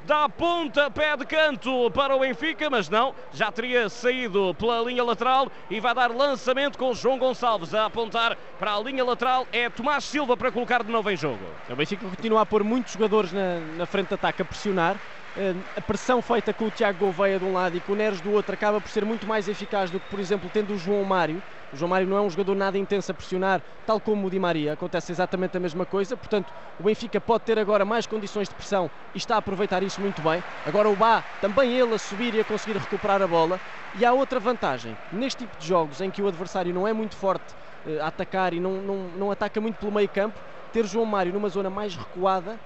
[0.05, 5.01] Dá ponta, pé de canto para o Benfica, mas não, já teria saído pela linha
[5.01, 9.47] lateral e vai dar lançamento com João Gonçalves a apontar para a linha lateral.
[9.53, 11.39] É Tomás Silva para colocar de novo em jogo.
[11.69, 14.97] O Benfica continua a pôr muitos jogadores na, na frente de ataque a pressionar.
[15.37, 18.21] Eh, a pressão feita com o Tiago Gouveia de um lado e com o Neres
[18.21, 21.03] do outro acaba por ser muito mais eficaz do que, por exemplo, tendo o João
[21.03, 21.41] Mário
[21.75, 24.39] o João Mário não é um jogador nada intenso a pressionar, tal como o Di
[24.39, 24.71] Maria.
[24.71, 26.15] Acontece exatamente a mesma coisa.
[26.15, 29.99] Portanto, o Benfica pode ter agora mais condições de pressão e está a aproveitar isso
[29.99, 30.41] muito bem.
[30.65, 33.59] Agora o Bá, também ele a subir e a conseguir recuperar a bola.
[33.99, 34.95] E há outra vantagem.
[35.11, 37.53] Neste tipo de jogos em que o adversário não é muito forte
[37.85, 40.39] eh, a atacar e não, não, não ataca muito pelo meio campo,
[40.71, 42.57] ter João Mário numa zona mais recuada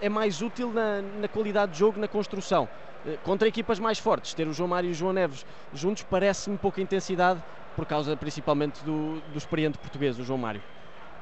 [0.00, 2.68] é mais útil na, na qualidade de jogo, na construção
[3.04, 4.34] eh, contra equipas mais fortes.
[4.34, 7.42] Ter o João Mário e o João Neves juntos parece-me pouca intensidade
[7.74, 10.62] por causa principalmente do, do experiente português, o João Mário.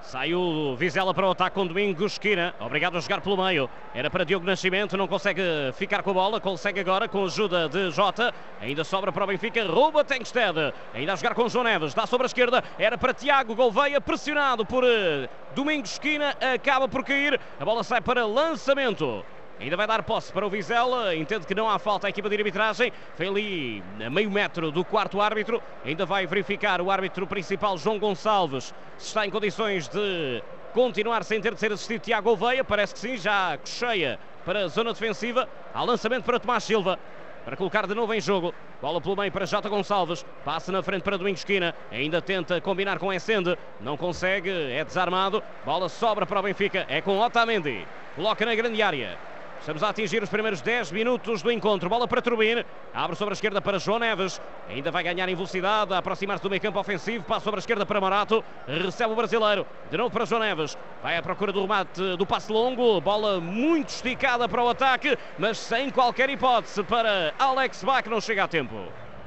[0.02, 3.70] Saiu Vizela para o ataque com Domingos Esquina, obrigado a jogar pelo meio.
[3.94, 5.40] Era para Diogo Nascimento, não consegue
[5.74, 8.34] ficar com a bola, consegue agora com a ajuda de Jota.
[8.60, 10.74] Ainda sobra para o Benfica, rouba Tengsted.
[10.92, 12.64] Ainda a jogar com João Neves, dá sobre a esquerda.
[12.78, 17.38] Era para Tiago Gouveia, pressionado por eh, Domingos Esquina, acaba por cair.
[17.60, 19.24] A bola sai para lançamento.
[19.60, 21.14] Ainda vai dar posse para o Vizela.
[21.14, 22.92] Entende que não há falta à equipa de arbitragem.
[23.14, 25.62] Foi ali a meio metro do quarto árbitro.
[25.84, 31.40] Ainda vai verificar o árbitro principal, João Gonçalves, se está em condições de continuar sem
[31.40, 32.64] ter de ser assistido Tiago Oveia.
[32.64, 35.48] Parece que sim, já cheia para a zona defensiva.
[35.72, 36.98] Há lançamento para Tomás Silva.
[37.44, 38.54] Para colocar de novo em jogo.
[38.80, 40.24] Bola pelo meio para Jota Gonçalves.
[40.44, 41.74] Passa na frente para Domingos Esquina.
[41.90, 43.56] Ainda tenta combinar com Essende.
[43.80, 44.50] Não consegue.
[44.50, 45.42] É desarmado.
[45.64, 46.86] Bola sobra para o Benfica.
[46.88, 47.86] É com Otamendi.
[48.14, 49.18] Coloca na grande área.
[49.62, 51.88] Estamos a atingir os primeiros 10 minutos do encontro.
[51.88, 52.66] Bola para Turbine.
[52.92, 54.42] Abre sobre a esquerda para João Neves.
[54.68, 55.94] Ainda vai ganhar em velocidade.
[55.94, 57.22] Aproximar-se do meio campo ofensivo.
[57.22, 58.44] Passa sobre a esquerda para Morato.
[58.66, 59.64] Recebe o brasileiro.
[59.88, 60.76] De novo para João Neves.
[61.00, 63.00] Vai à procura do remate do passe longo.
[63.00, 65.16] Bola muito esticada para o ataque.
[65.38, 68.04] Mas sem qualquer hipótese para Alex Bach.
[68.08, 68.74] Não chega a tempo.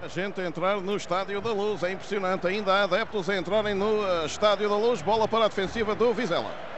[0.04, 1.82] A gente a entrar no Estádio da Luz.
[1.82, 2.46] É impressionante.
[2.46, 5.02] Ainda há adeptos a entrarem no eh, Estádio da Luz.
[5.02, 6.75] Bola para a defensiva do Vizela.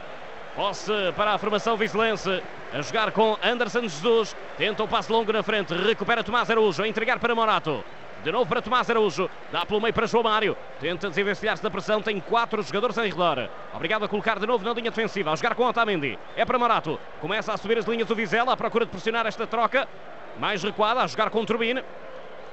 [0.58, 2.42] Posse para a formação vizelense.
[2.72, 4.34] A jogar com Anderson Jesus.
[4.56, 5.72] Tenta o passe longo na frente.
[5.72, 6.82] Recupera Tomás Araújo.
[6.82, 7.84] A entregar para Morato.
[8.24, 9.30] De novo para Tomás Araújo.
[9.52, 10.56] Dá pelo meio para João Mário.
[10.80, 12.02] Tenta desenvencilhar-se da pressão.
[12.02, 13.48] Tem quatro jogadores em redor.
[13.72, 15.30] Obrigado a colocar de novo na linha defensiva.
[15.30, 16.18] A jogar com Otamendi.
[16.34, 16.98] É para Morato.
[17.20, 18.52] Começa a subir as linhas do Vizela.
[18.52, 19.86] À procura de pressionar esta troca.
[20.40, 21.02] Mais recuada.
[21.02, 21.84] A jogar com Turbine.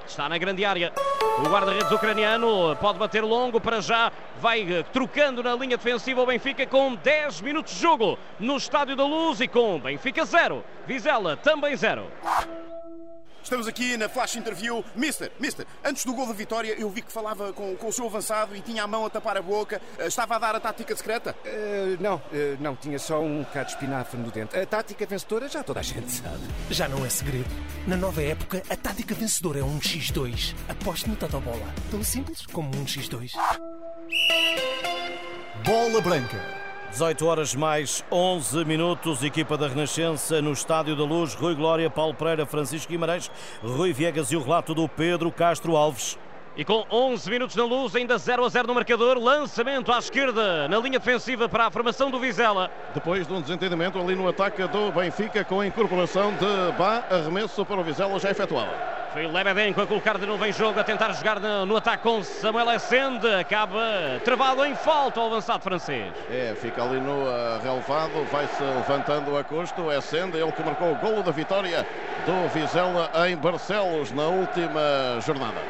[0.07, 0.93] Está na grande área.
[1.39, 4.11] O guarda-redes ucraniano pode bater longo para já.
[4.39, 8.95] Vai eh, trocando na linha defensiva o Benfica com 10 minutos de jogo no Estádio
[8.95, 10.63] da Luz e com Benfica 0.
[10.87, 12.05] Vizela também 0.
[13.45, 14.83] Estamos aqui na Flash Interview.
[14.95, 18.07] Mister, Mister, antes do gol da vitória eu vi que falava com, com o seu
[18.07, 19.79] avançado e tinha a mão a tapar a boca.
[19.99, 21.35] Eh, estava a dar a tática secreta?
[21.45, 22.21] Uh, não, uh,
[22.59, 24.57] não, tinha só um bocado de espinafre no dente.
[24.57, 26.39] A tática vencedora já toda a gente sabe.
[26.71, 27.45] Já não é segredo.
[27.85, 30.55] Na nova época, a tática vencedora é um X2.
[30.67, 31.71] Aposte no Totobola.
[31.91, 33.31] Tão simples como um X2.
[35.63, 36.64] Bola Branca.
[36.95, 42.13] 18 horas mais 11 minutos, equipa da Renascença no Estádio da Luz, Rui Glória, Paulo
[42.13, 43.29] Pereira, Francisco Guimarães,
[43.61, 46.17] Rui Viegas e o relato do Pedro Castro Alves.
[46.55, 50.69] E com 11 minutos na luz, ainda 0 a 0 no marcador, lançamento à esquerda
[50.69, 52.71] na linha defensiva para a formação do Vizela.
[52.93, 57.65] Depois de um desentendimento ali no ataque do Benfica com a incorporação de Bá, arremesso
[57.65, 58.71] para o Vizela já efetuado.
[59.15, 62.69] Foi Lebedenko a colocar de novo em jogo, a tentar jogar no, ataque com Samuel
[62.71, 63.25] Essende.
[63.33, 66.11] Acaba travado em falta o avançado francês.
[66.29, 69.89] É, fica ali no uh, relevado, vai-se levantando a custo.
[69.89, 71.87] Essende, ele que marcou o golo da vitória
[72.25, 75.61] do Vizela em Barcelos na última jornada.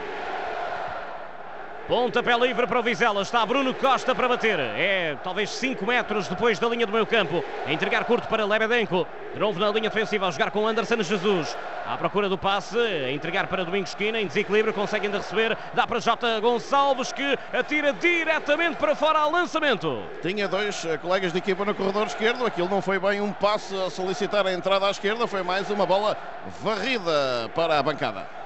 [1.88, 3.22] Pontapé livre para o Vizela.
[3.22, 4.60] Está Bruno Costa para bater.
[4.60, 7.44] É talvez 5 metros depois da linha do meio campo.
[7.64, 9.06] A entregar curto para Lebedenko.
[9.32, 11.56] De novo na linha defensiva a jogar com Anderson Jesus.
[11.86, 12.76] À procura do passe.
[12.76, 14.20] A entregar para Domingos Esquina.
[14.20, 14.74] Em desequilíbrio.
[14.74, 15.56] Consegue ainda receber.
[15.76, 20.02] Dá para Jota Gonçalves que atira diretamente para fora ao lançamento.
[20.24, 22.48] Tinha dois eh, colegas de equipa no corredor esquerdo.
[22.48, 25.28] Aquilo não foi bem um passe a solicitar a entrada à esquerda.
[25.28, 26.18] Foi mais uma bola
[26.64, 28.45] varrida para a bancada.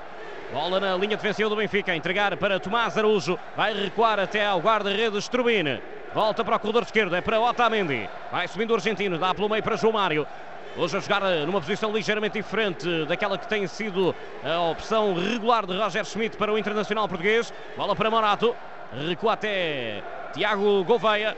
[0.51, 5.29] Bola na linha defensiva do Benfica, entregar para Tomás Araújo, vai recuar até ao guarda-redes
[5.29, 5.79] Trubin.
[6.11, 8.09] Volta para o corredor esquerdo, é para Otamendi.
[8.31, 10.25] Vai subindo o argentino, dá pelo meio para João Mário.
[10.75, 15.77] Hoje a jogar numa posição ligeiramente diferente daquela que tem sido a opção regular de
[15.77, 17.53] Roger Schmidt para o Internacional Português.
[17.77, 18.55] Bola para Morato,
[19.07, 20.01] recua até
[20.33, 21.37] Tiago Gouveia.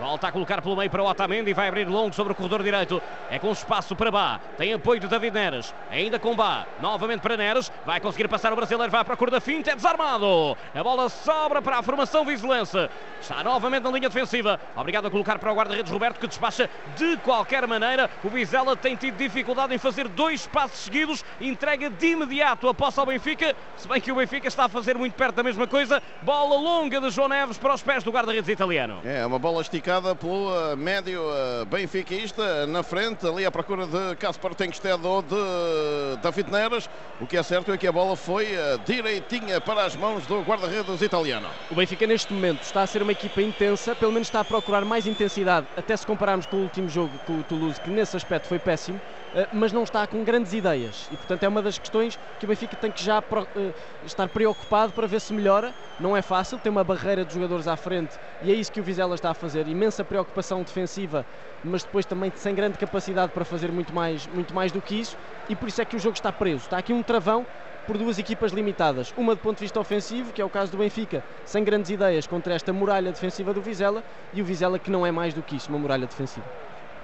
[0.00, 1.52] Volta a colocar pelo meio para o Otamendi.
[1.52, 3.02] Vai abrir longo sobre o corredor direito.
[3.28, 4.38] É com espaço para Bá.
[4.56, 5.74] Tem apoio de David Neres.
[5.90, 6.66] Ainda com Bá.
[6.80, 7.72] Novamente para Neres.
[7.84, 8.92] Vai conseguir passar o brasileiro.
[8.92, 9.72] Vai para a cor da finta.
[9.72, 10.56] É desarmado.
[10.72, 12.88] A bola sobra para a formação vizelense.
[13.20, 14.60] Está novamente na linha defensiva.
[14.76, 18.08] Obrigado a colocar para o guarda-redes Roberto que despacha de qualquer maneira.
[18.22, 21.24] O Vizela tem tido dificuldade em fazer dois passos seguidos.
[21.40, 23.56] Entrega de imediato a posse ao Benfica.
[23.76, 26.00] Se bem que o Benfica está a fazer muito perto da mesma coisa.
[26.22, 29.00] Bola longa de João Neves para os pés do guarda-redes italiano.
[29.04, 31.22] É uma bola esticada marcada pelo médio
[31.70, 36.90] benfiquista na frente, ali à procura de Caspar Tengsted ou de David Neres.
[37.18, 40.42] O que é certo é que a bola foi uh, direitinha para as mãos do
[40.42, 41.48] guarda-redes italiano.
[41.70, 44.84] O Benfica neste momento está a ser uma equipa intensa, pelo menos está a procurar
[44.84, 48.46] mais intensidade, até se compararmos com o último jogo com o Toulouse, que nesse aspecto
[48.46, 49.00] foi péssimo.
[49.34, 52.48] Eh, mas não está com grandes ideias e portanto é uma das questões que o
[52.48, 53.72] Benfica tem que já eh,
[54.06, 55.74] estar preocupado para ver se melhora.
[56.00, 58.82] Não é fácil, tem uma barreira de jogadores à frente e é isso que o
[58.82, 59.68] Vizela está a fazer.
[59.78, 61.24] Imensa preocupação defensiva,
[61.62, 65.16] mas depois também sem grande capacidade para fazer muito mais, muito mais do que isso
[65.48, 66.64] e por isso é que o jogo está preso.
[66.64, 67.46] Está aqui um travão
[67.86, 69.14] por duas equipas limitadas.
[69.16, 72.26] Uma do ponto de vista ofensivo, que é o caso do Benfica, sem grandes ideias
[72.26, 75.54] contra esta muralha defensiva do Vizela, e o Vizela que não é mais do que
[75.54, 76.46] isso, uma muralha defensiva.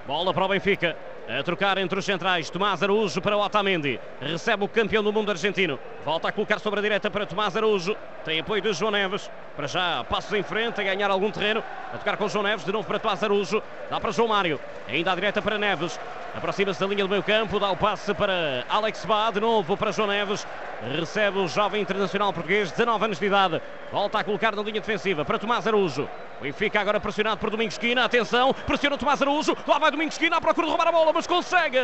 [0.04, 1.13] Bola para o Benfica.
[1.26, 3.98] A trocar entre os centrais, Tomás Araújo para Otamendi.
[4.20, 5.78] Recebe o campeão do mundo argentino.
[6.04, 7.96] Volta a colocar sobre a direita para Tomás Araújo.
[8.26, 9.30] Tem apoio de João Neves.
[9.56, 11.64] Para já, passos em frente, a ganhar algum terreno.
[11.94, 13.62] A tocar com João Neves, de novo para Tomás Araújo.
[13.88, 14.60] Dá para João Mário.
[14.87, 15.98] Ainda à direita para Neves.
[16.37, 17.61] Aproxima-se da linha do meio campo.
[17.61, 19.31] Dá o passe para Alex Bá.
[19.31, 20.47] De novo para João Neves.
[20.83, 23.62] Recebe o jovem internacional português, 19 anos de idade.
[23.90, 26.09] Volta a colocar na linha defensiva para Tomás Araújo.
[26.40, 28.05] O Benfica agora pressionado por Domingos Quina.
[28.05, 29.57] Atenção, pressiona Tomás Araújo.
[29.66, 31.79] Lá vai Domingos Quina à procura de roubar a bola, mas consegue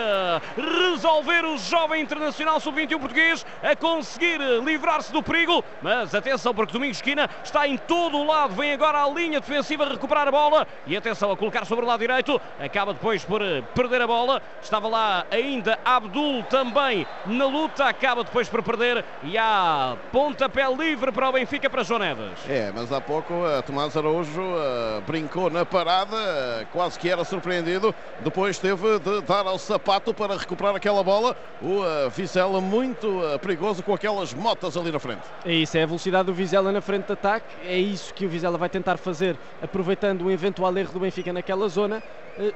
[0.57, 5.65] resolver o jovem internacional sub-21 português a conseguir livrar-se do perigo.
[5.81, 8.55] Mas atenção, porque Domingos Esquina está em todo o lado.
[8.55, 10.67] Vem agora à linha defensiva recuperar a bola.
[10.87, 12.41] E atenção a colocar sobre o lado direito.
[12.59, 13.41] Acaba depois por
[13.75, 14.40] perder a bola.
[14.63, 17.85] Estava lá ainda Abdul também na luta.
[17.85, 19.05] Acaba depois por perder.
[19.23, 22.39] E há pontapé livre para o Benfica, para João Neves.
[22.49, 27.25] É, mas há pouco a Tomás Araújo uh, brincou na parada, uh, quase que era
[27.25, 27.95] surpreendido.
[28.21, 31.37] Depois teve de dar ao sapato para recuperar aquela bola.
[31.63, 33.09] O uh, Vizela muito
[33.41, 35.23] perigoso com aquelas motas ali na frente.
[35.45, 37.47] É isso, é a velocidade do Vizela na frente de ataque.
[37.65, 41.69] É isso que o Vizela vai tentar fazer, aproveitando o eventual erro do Benfica naquela
[41.69, 42.03] zona,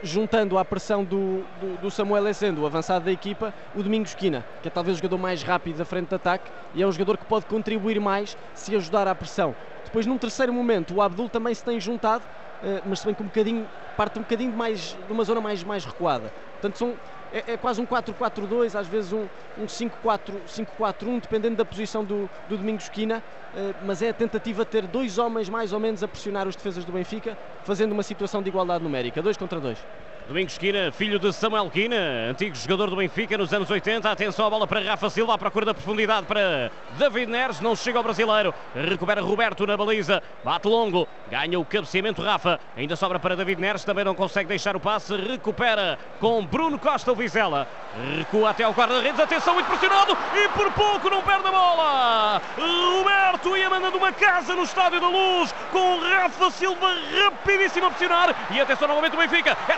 [0.02, 4.44] juntando à pressão do, do, do Samuel Essendo, o avançado da equipa, o Domingos Quina,
[4.62, 7.18] que é talvez o jogador mais rápido da frente de ataque e é um jogador
[7.18, 9.54] que pode contribuir mais se ajudar à pressão.
[9.84, 12.24] Depois, num terceiro momento, o Abdul também se tem juntado,
[12.62, 15.62] eh, mas se bem que um bocadinho, parte um bocadinho mais, de uma zona mais,
[15.62, 16.32] mais recuada.
[16.52, 16.94] Portanto, são,
[17.32, 19.26] é, é quase um 4-4-2, às vezes um,
[19.58, 22.58] um 5-4-1, dependendo da posição do, do
[22.90, 23.22] Quina,
[23.54, 26.56] eh, mas é a tentativa de ter dois homens mais ou menos a pressionar os
[26.56, 29.78] defesas do Benfica, fazendo uma situação de igualdade numérica, 2 contra 2.
[30.26, 34.10] Domingos Quina, filho de Samuel Quina, antigo jogador do Benfica nos anos 80.
[34.10, 37.60] Atenção à bola para Rafa Silva, à procura da profundidade para David Neres.
[37.60, 38.54] Não chega ao brasileiro.
[38.74, 40.22] Recupera Roberto na baliza.
[40.42, 41.06] Bate longo.
[41.30, 42.58] Ganha o cabeceamento Rafa.
[42.74, 43.84] Ainda sobra para David Neres.
[43.84, 45.14] Também não consegue deixar o passe.
[45.14, 47.68] Recupera com Bruno Costa o Vizela.
[48.16, 49.20] Recua até ao guarda-redes.
[49.20, 50.16] Atenção, muito pressionado.
[50.34, 52.42] E por pouco não perde a bola.
[52.56, 55.54] Roberto ia mandando uma casa no Estádio da Luz.
[55.70, 56.94] Com Rafa Silva
[57.24, 58.34] rapidíssimo a pressionar.
[58.50, 59.54] E atenção novamente o Benfica.
[59.68, 59.76] É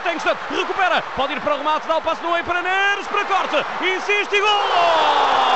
[0.50, 3.56] Recupera, pode ir para o remate, dá o passo no meio para Neres, para corte,
[3.82, 5.55] insiste e gol!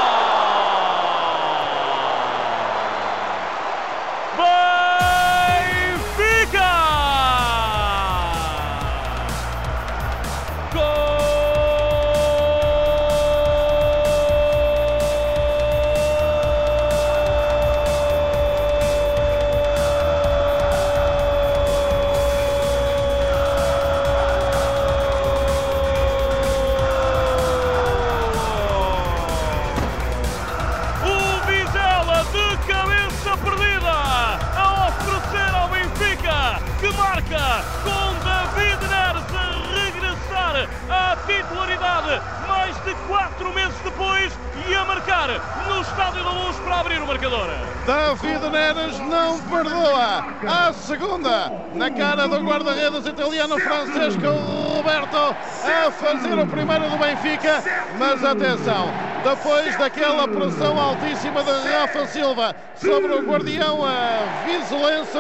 [55.93, 57.62] Fazer o primeiro do Benfica.
[57.99, 58.91] Mas atenção,
[59.24, 65.18] depois daquela pressão altíssima de Rafa Silva sobre o guardião a vizulense,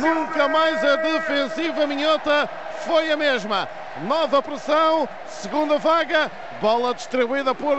[0.00, 2.48] nunca mais a defensiva minhota
[2.86, 3.68] foi a mesma.
[4.06, 6.30] Nova pressão, segunda vaga,
[6.60, 7.76] bola distribuída por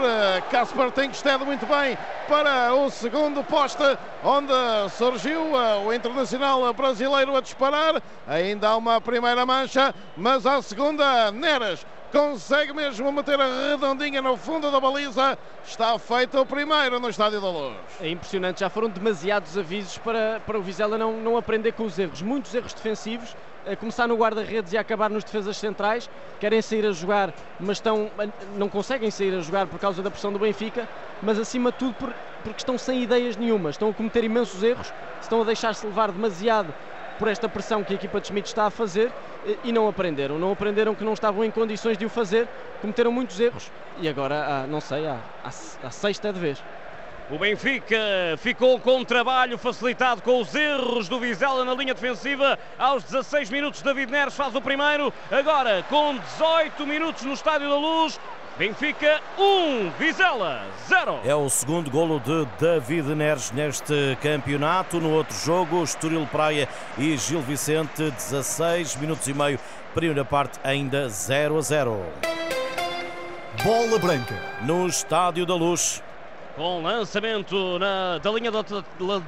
[0.50, 3.84] Casper Tenkstedt muito bem para o segundo poste,
[4.24, 4.52] onde
[4.96, 8.02] surgiu uh, o internacional brasileiro a disparar.
[8.26, 14.36] Ainda há uma primeira mancha, mas a segunda, Neres consegue mesmo meter a redondinha no
[14.36, 15.38] fundo da baliza.
[15.66, 17.76] Está feito o primeiro no Estádio da Luz.
[18.00, 21.98] É impressionante, já foram demasiados avisos para, para o Vizela não, não aprender com os
[21.98, 22.22] erros.
[22.22, 23.36] Muitos erros defensivos,
[23.66, 26.08] a começar no guarda-redes e a acabar nos defesas centrais.
[26.40, 28.10] Querem sair a jogar, mas estão,
[28.56, 30.88] não conseguem sair a jogar por causa da pressão do Benfica,
[31.22, 33.70] mas acima de tudo por, porque estão sem ideias nenhuma.
[33.70, 36.72] Estão a cometer imensos erros, estão a deixar-se levar demasiado
[37.18, 39.12] por esta pressão que a equipa de Schmidt está a fazer
[39.46, 40.38] eh, e não aprenderam.
[40.38, 42.48] Não aprenderam que não estavam em condições de o fazer,
[42.80, 46.62] cometeram muitos erros e agora, não sei, a, a, sexta de vez.
[47.30, 47.98] O Benfica
[48.38, 52.58] ficou com um trabalho facilitado com os erros do Vizela na linha defensiva.
[52.78, 55.12] Aos 16 minutos, David Neres faz o primeiro.
[55.30, 58.18] Agora, com 18 minutos no Estádio da Luz,
[58.56, 61.20] Benfica 1, Vizela 0.
[61.22, 64.98] É o segundo golo de David Neres neste campeonato.
[64.98, 66.66] No outro jogo, Estoril Praia
[66.96, 69.60] e Gil Vicente, 16 minutos e meio.
[69.92, 72.06] Primeira parte ainda 0 a 0.
[73.62, 74.34] Bola Branca.
[74.62, 76.02] No Estádio da Luz
[76.58, 78.50] com lançamento na, da, linha,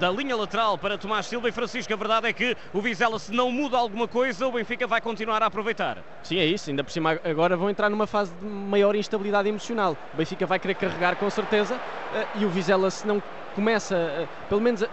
[0.00, 1.92] da linha lateral para Tomás Silva e Francisco.
[1.92, 5.40] A verdade é que o Vizela, se não muda alguma coisa, o Benfica vai continuar
[5.40, 5.98] a aproveitar.
[6.24, 6.68] Sim, é isso.
[6.70, 9.96] Ainda por cima, agora vão entrar numa fase de maior instabilidade emocional.
[10.12, 11.80] O Benfica vai querer carregar com certeza
[12.16, 13.22] eh, e o Vizela, se não
[13.54, 14.84] começa, eh, pelo menos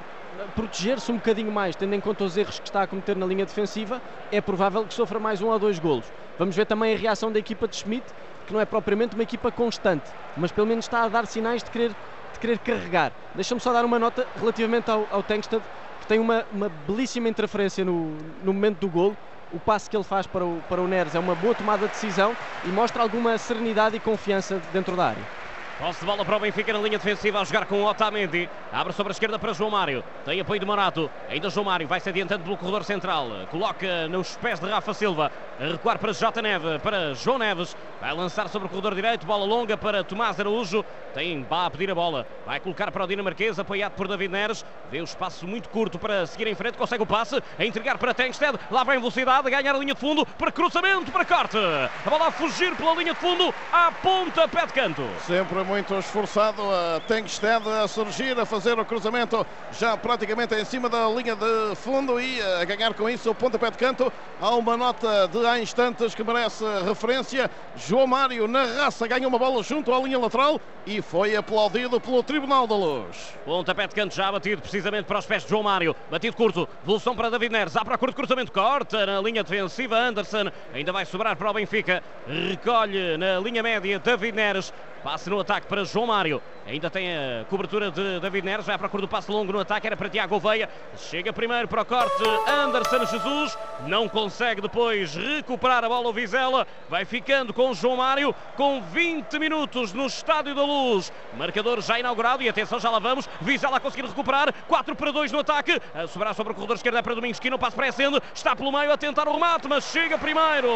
[0.55, 3.47] proteger-se um bocadinho mais, tendo em conta os erros que está a cometer na linha
[3.47, 3.99] defensiva,
[4.31, 6.05] é provável que sofra mais um ou dois golos.
[6.37, 8.05] Vamos ver também a reação da equipa de Schmidt,
[8.45, 11.71] que não é propriamente uma equipa constante, mas pelo menos está a dar sinais de
[11.71, 11.95] querer
[12.37, 13.11] de querer carregar.
[13.35, 15.61] Deixa-me só dar uma nota relativamente ao, ao Tankstad,
[16.01, 18.11] que tem uma, uma belíssima interferência no,
[18.43, 19.17] no momento do golo.
[19.51, 21.93] O passe que ele faz para o, para o Neres é uma boa tomada de
[21.93, 22.35] decisão
[22.65, 25.46] e mostra alguma serenidade e confiança dentro da área.
[25.79, 28.49] Posse de bola para o Benfica na linha defensiva a jogar com o Otamendi.
[28.73, 30.03] Abre sobre a esquerda para João Mário.
[30.25, 31.07] Tem apoio de Morato.
[31.29, 33.27] Ainda João Mário vai se adiantando pelo corredor central.
[33.51, 35.31] Coloca nos pés de Rafa Silva.
[35.59, 37.77] A recuar para Jota Neves, para João Neves.
[38.01, 39.27] Vai lançar sobre o corredor direito.
[39.27, 40.83] Bola longa para Tomás Araújo.
[41.13, 42.25] Tem Bá a pedir a bola.
[42.43, 44.65] Vai colocar para o dinamarquês, apoiado por David Neres.
[44.89, 46.75] Vê o espaço muito curto para seguir em frente.
[46.75, 47.41] Consegue o passe.
[47.57, 48.59] A entregar para Tengsted.
[48.71, 49.47] Lá vai em velocidade.
[49.47, 50.25] Ganhar a linha de fundo.
[50.25, 51.57] Para cruzamento, para corte.
[51.57, 53.53] A bola a fugir pela linha de fundo.
[53.71, 55.07] À ponta, pé de canto.
[55.21, 59.45] Sempre muito esforçado a Tengsted a surgir, a fazer o cruzamento
[59.77, 63.69] já praticamente em cima da linha de fundo e a ganhar com isso o pontapé
[63.69, 64.11] de canto.
[64.39, 67.51] Há uma nota de há instantes que merece referência.
[67.75, 72.23] João Mário na raça ganha uma bola junto à linha lateral e foi aplaudido pelo
[72.23, 73.33] Tribunal da Luz.
[73.43, 75.93] Pontapé de canto já batido precisamente para os pés de João Mário.
[76.09, 77.75] Batido curto, evolução para David Neres.
[77.75, 79.97] À procura de cruzamento, corta na linha defensiva.
[79.97, 82.01] Anderson ainda vai sobrar para o Benfica.
[82.25, 84.73] Recolhe na linha média David Neres.
[85.03, 86.41] Passe no ataque para João Mário.
[86.65, 88.65] Ainda tem a cobertura de David Neres.
[88.65, 89.87] Vai à procura do passe longo no ataque.
[89.87, 90.69] Era para Tiago Veia.
[90.97, 93.57] Chega primeiro para o corte Anderson Jesus.
[93.87, 96.67] Não consegue depois recuperar a bola o Vizela.
[96.89, 101.11] Vai ficando com João Mário com 20 minutos no Estádio da Luz.
[101.37, 103.29] Marcador já inaugurado e atenção, já lá vamos.
[103.41, 104.53] Vizela a conseguir recuperar.
[104.67, 105.79] 4 para 2 no ataque.
[105.95, 107.87] A sobrar sobre o corredor esquerdo é para Domingos que não passa para
[108.33, 110.69] Está pelo meio a tentar o remate, mas chega primeiro.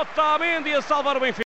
[0.00, 1.40] Otamendi a salvar o Benfica.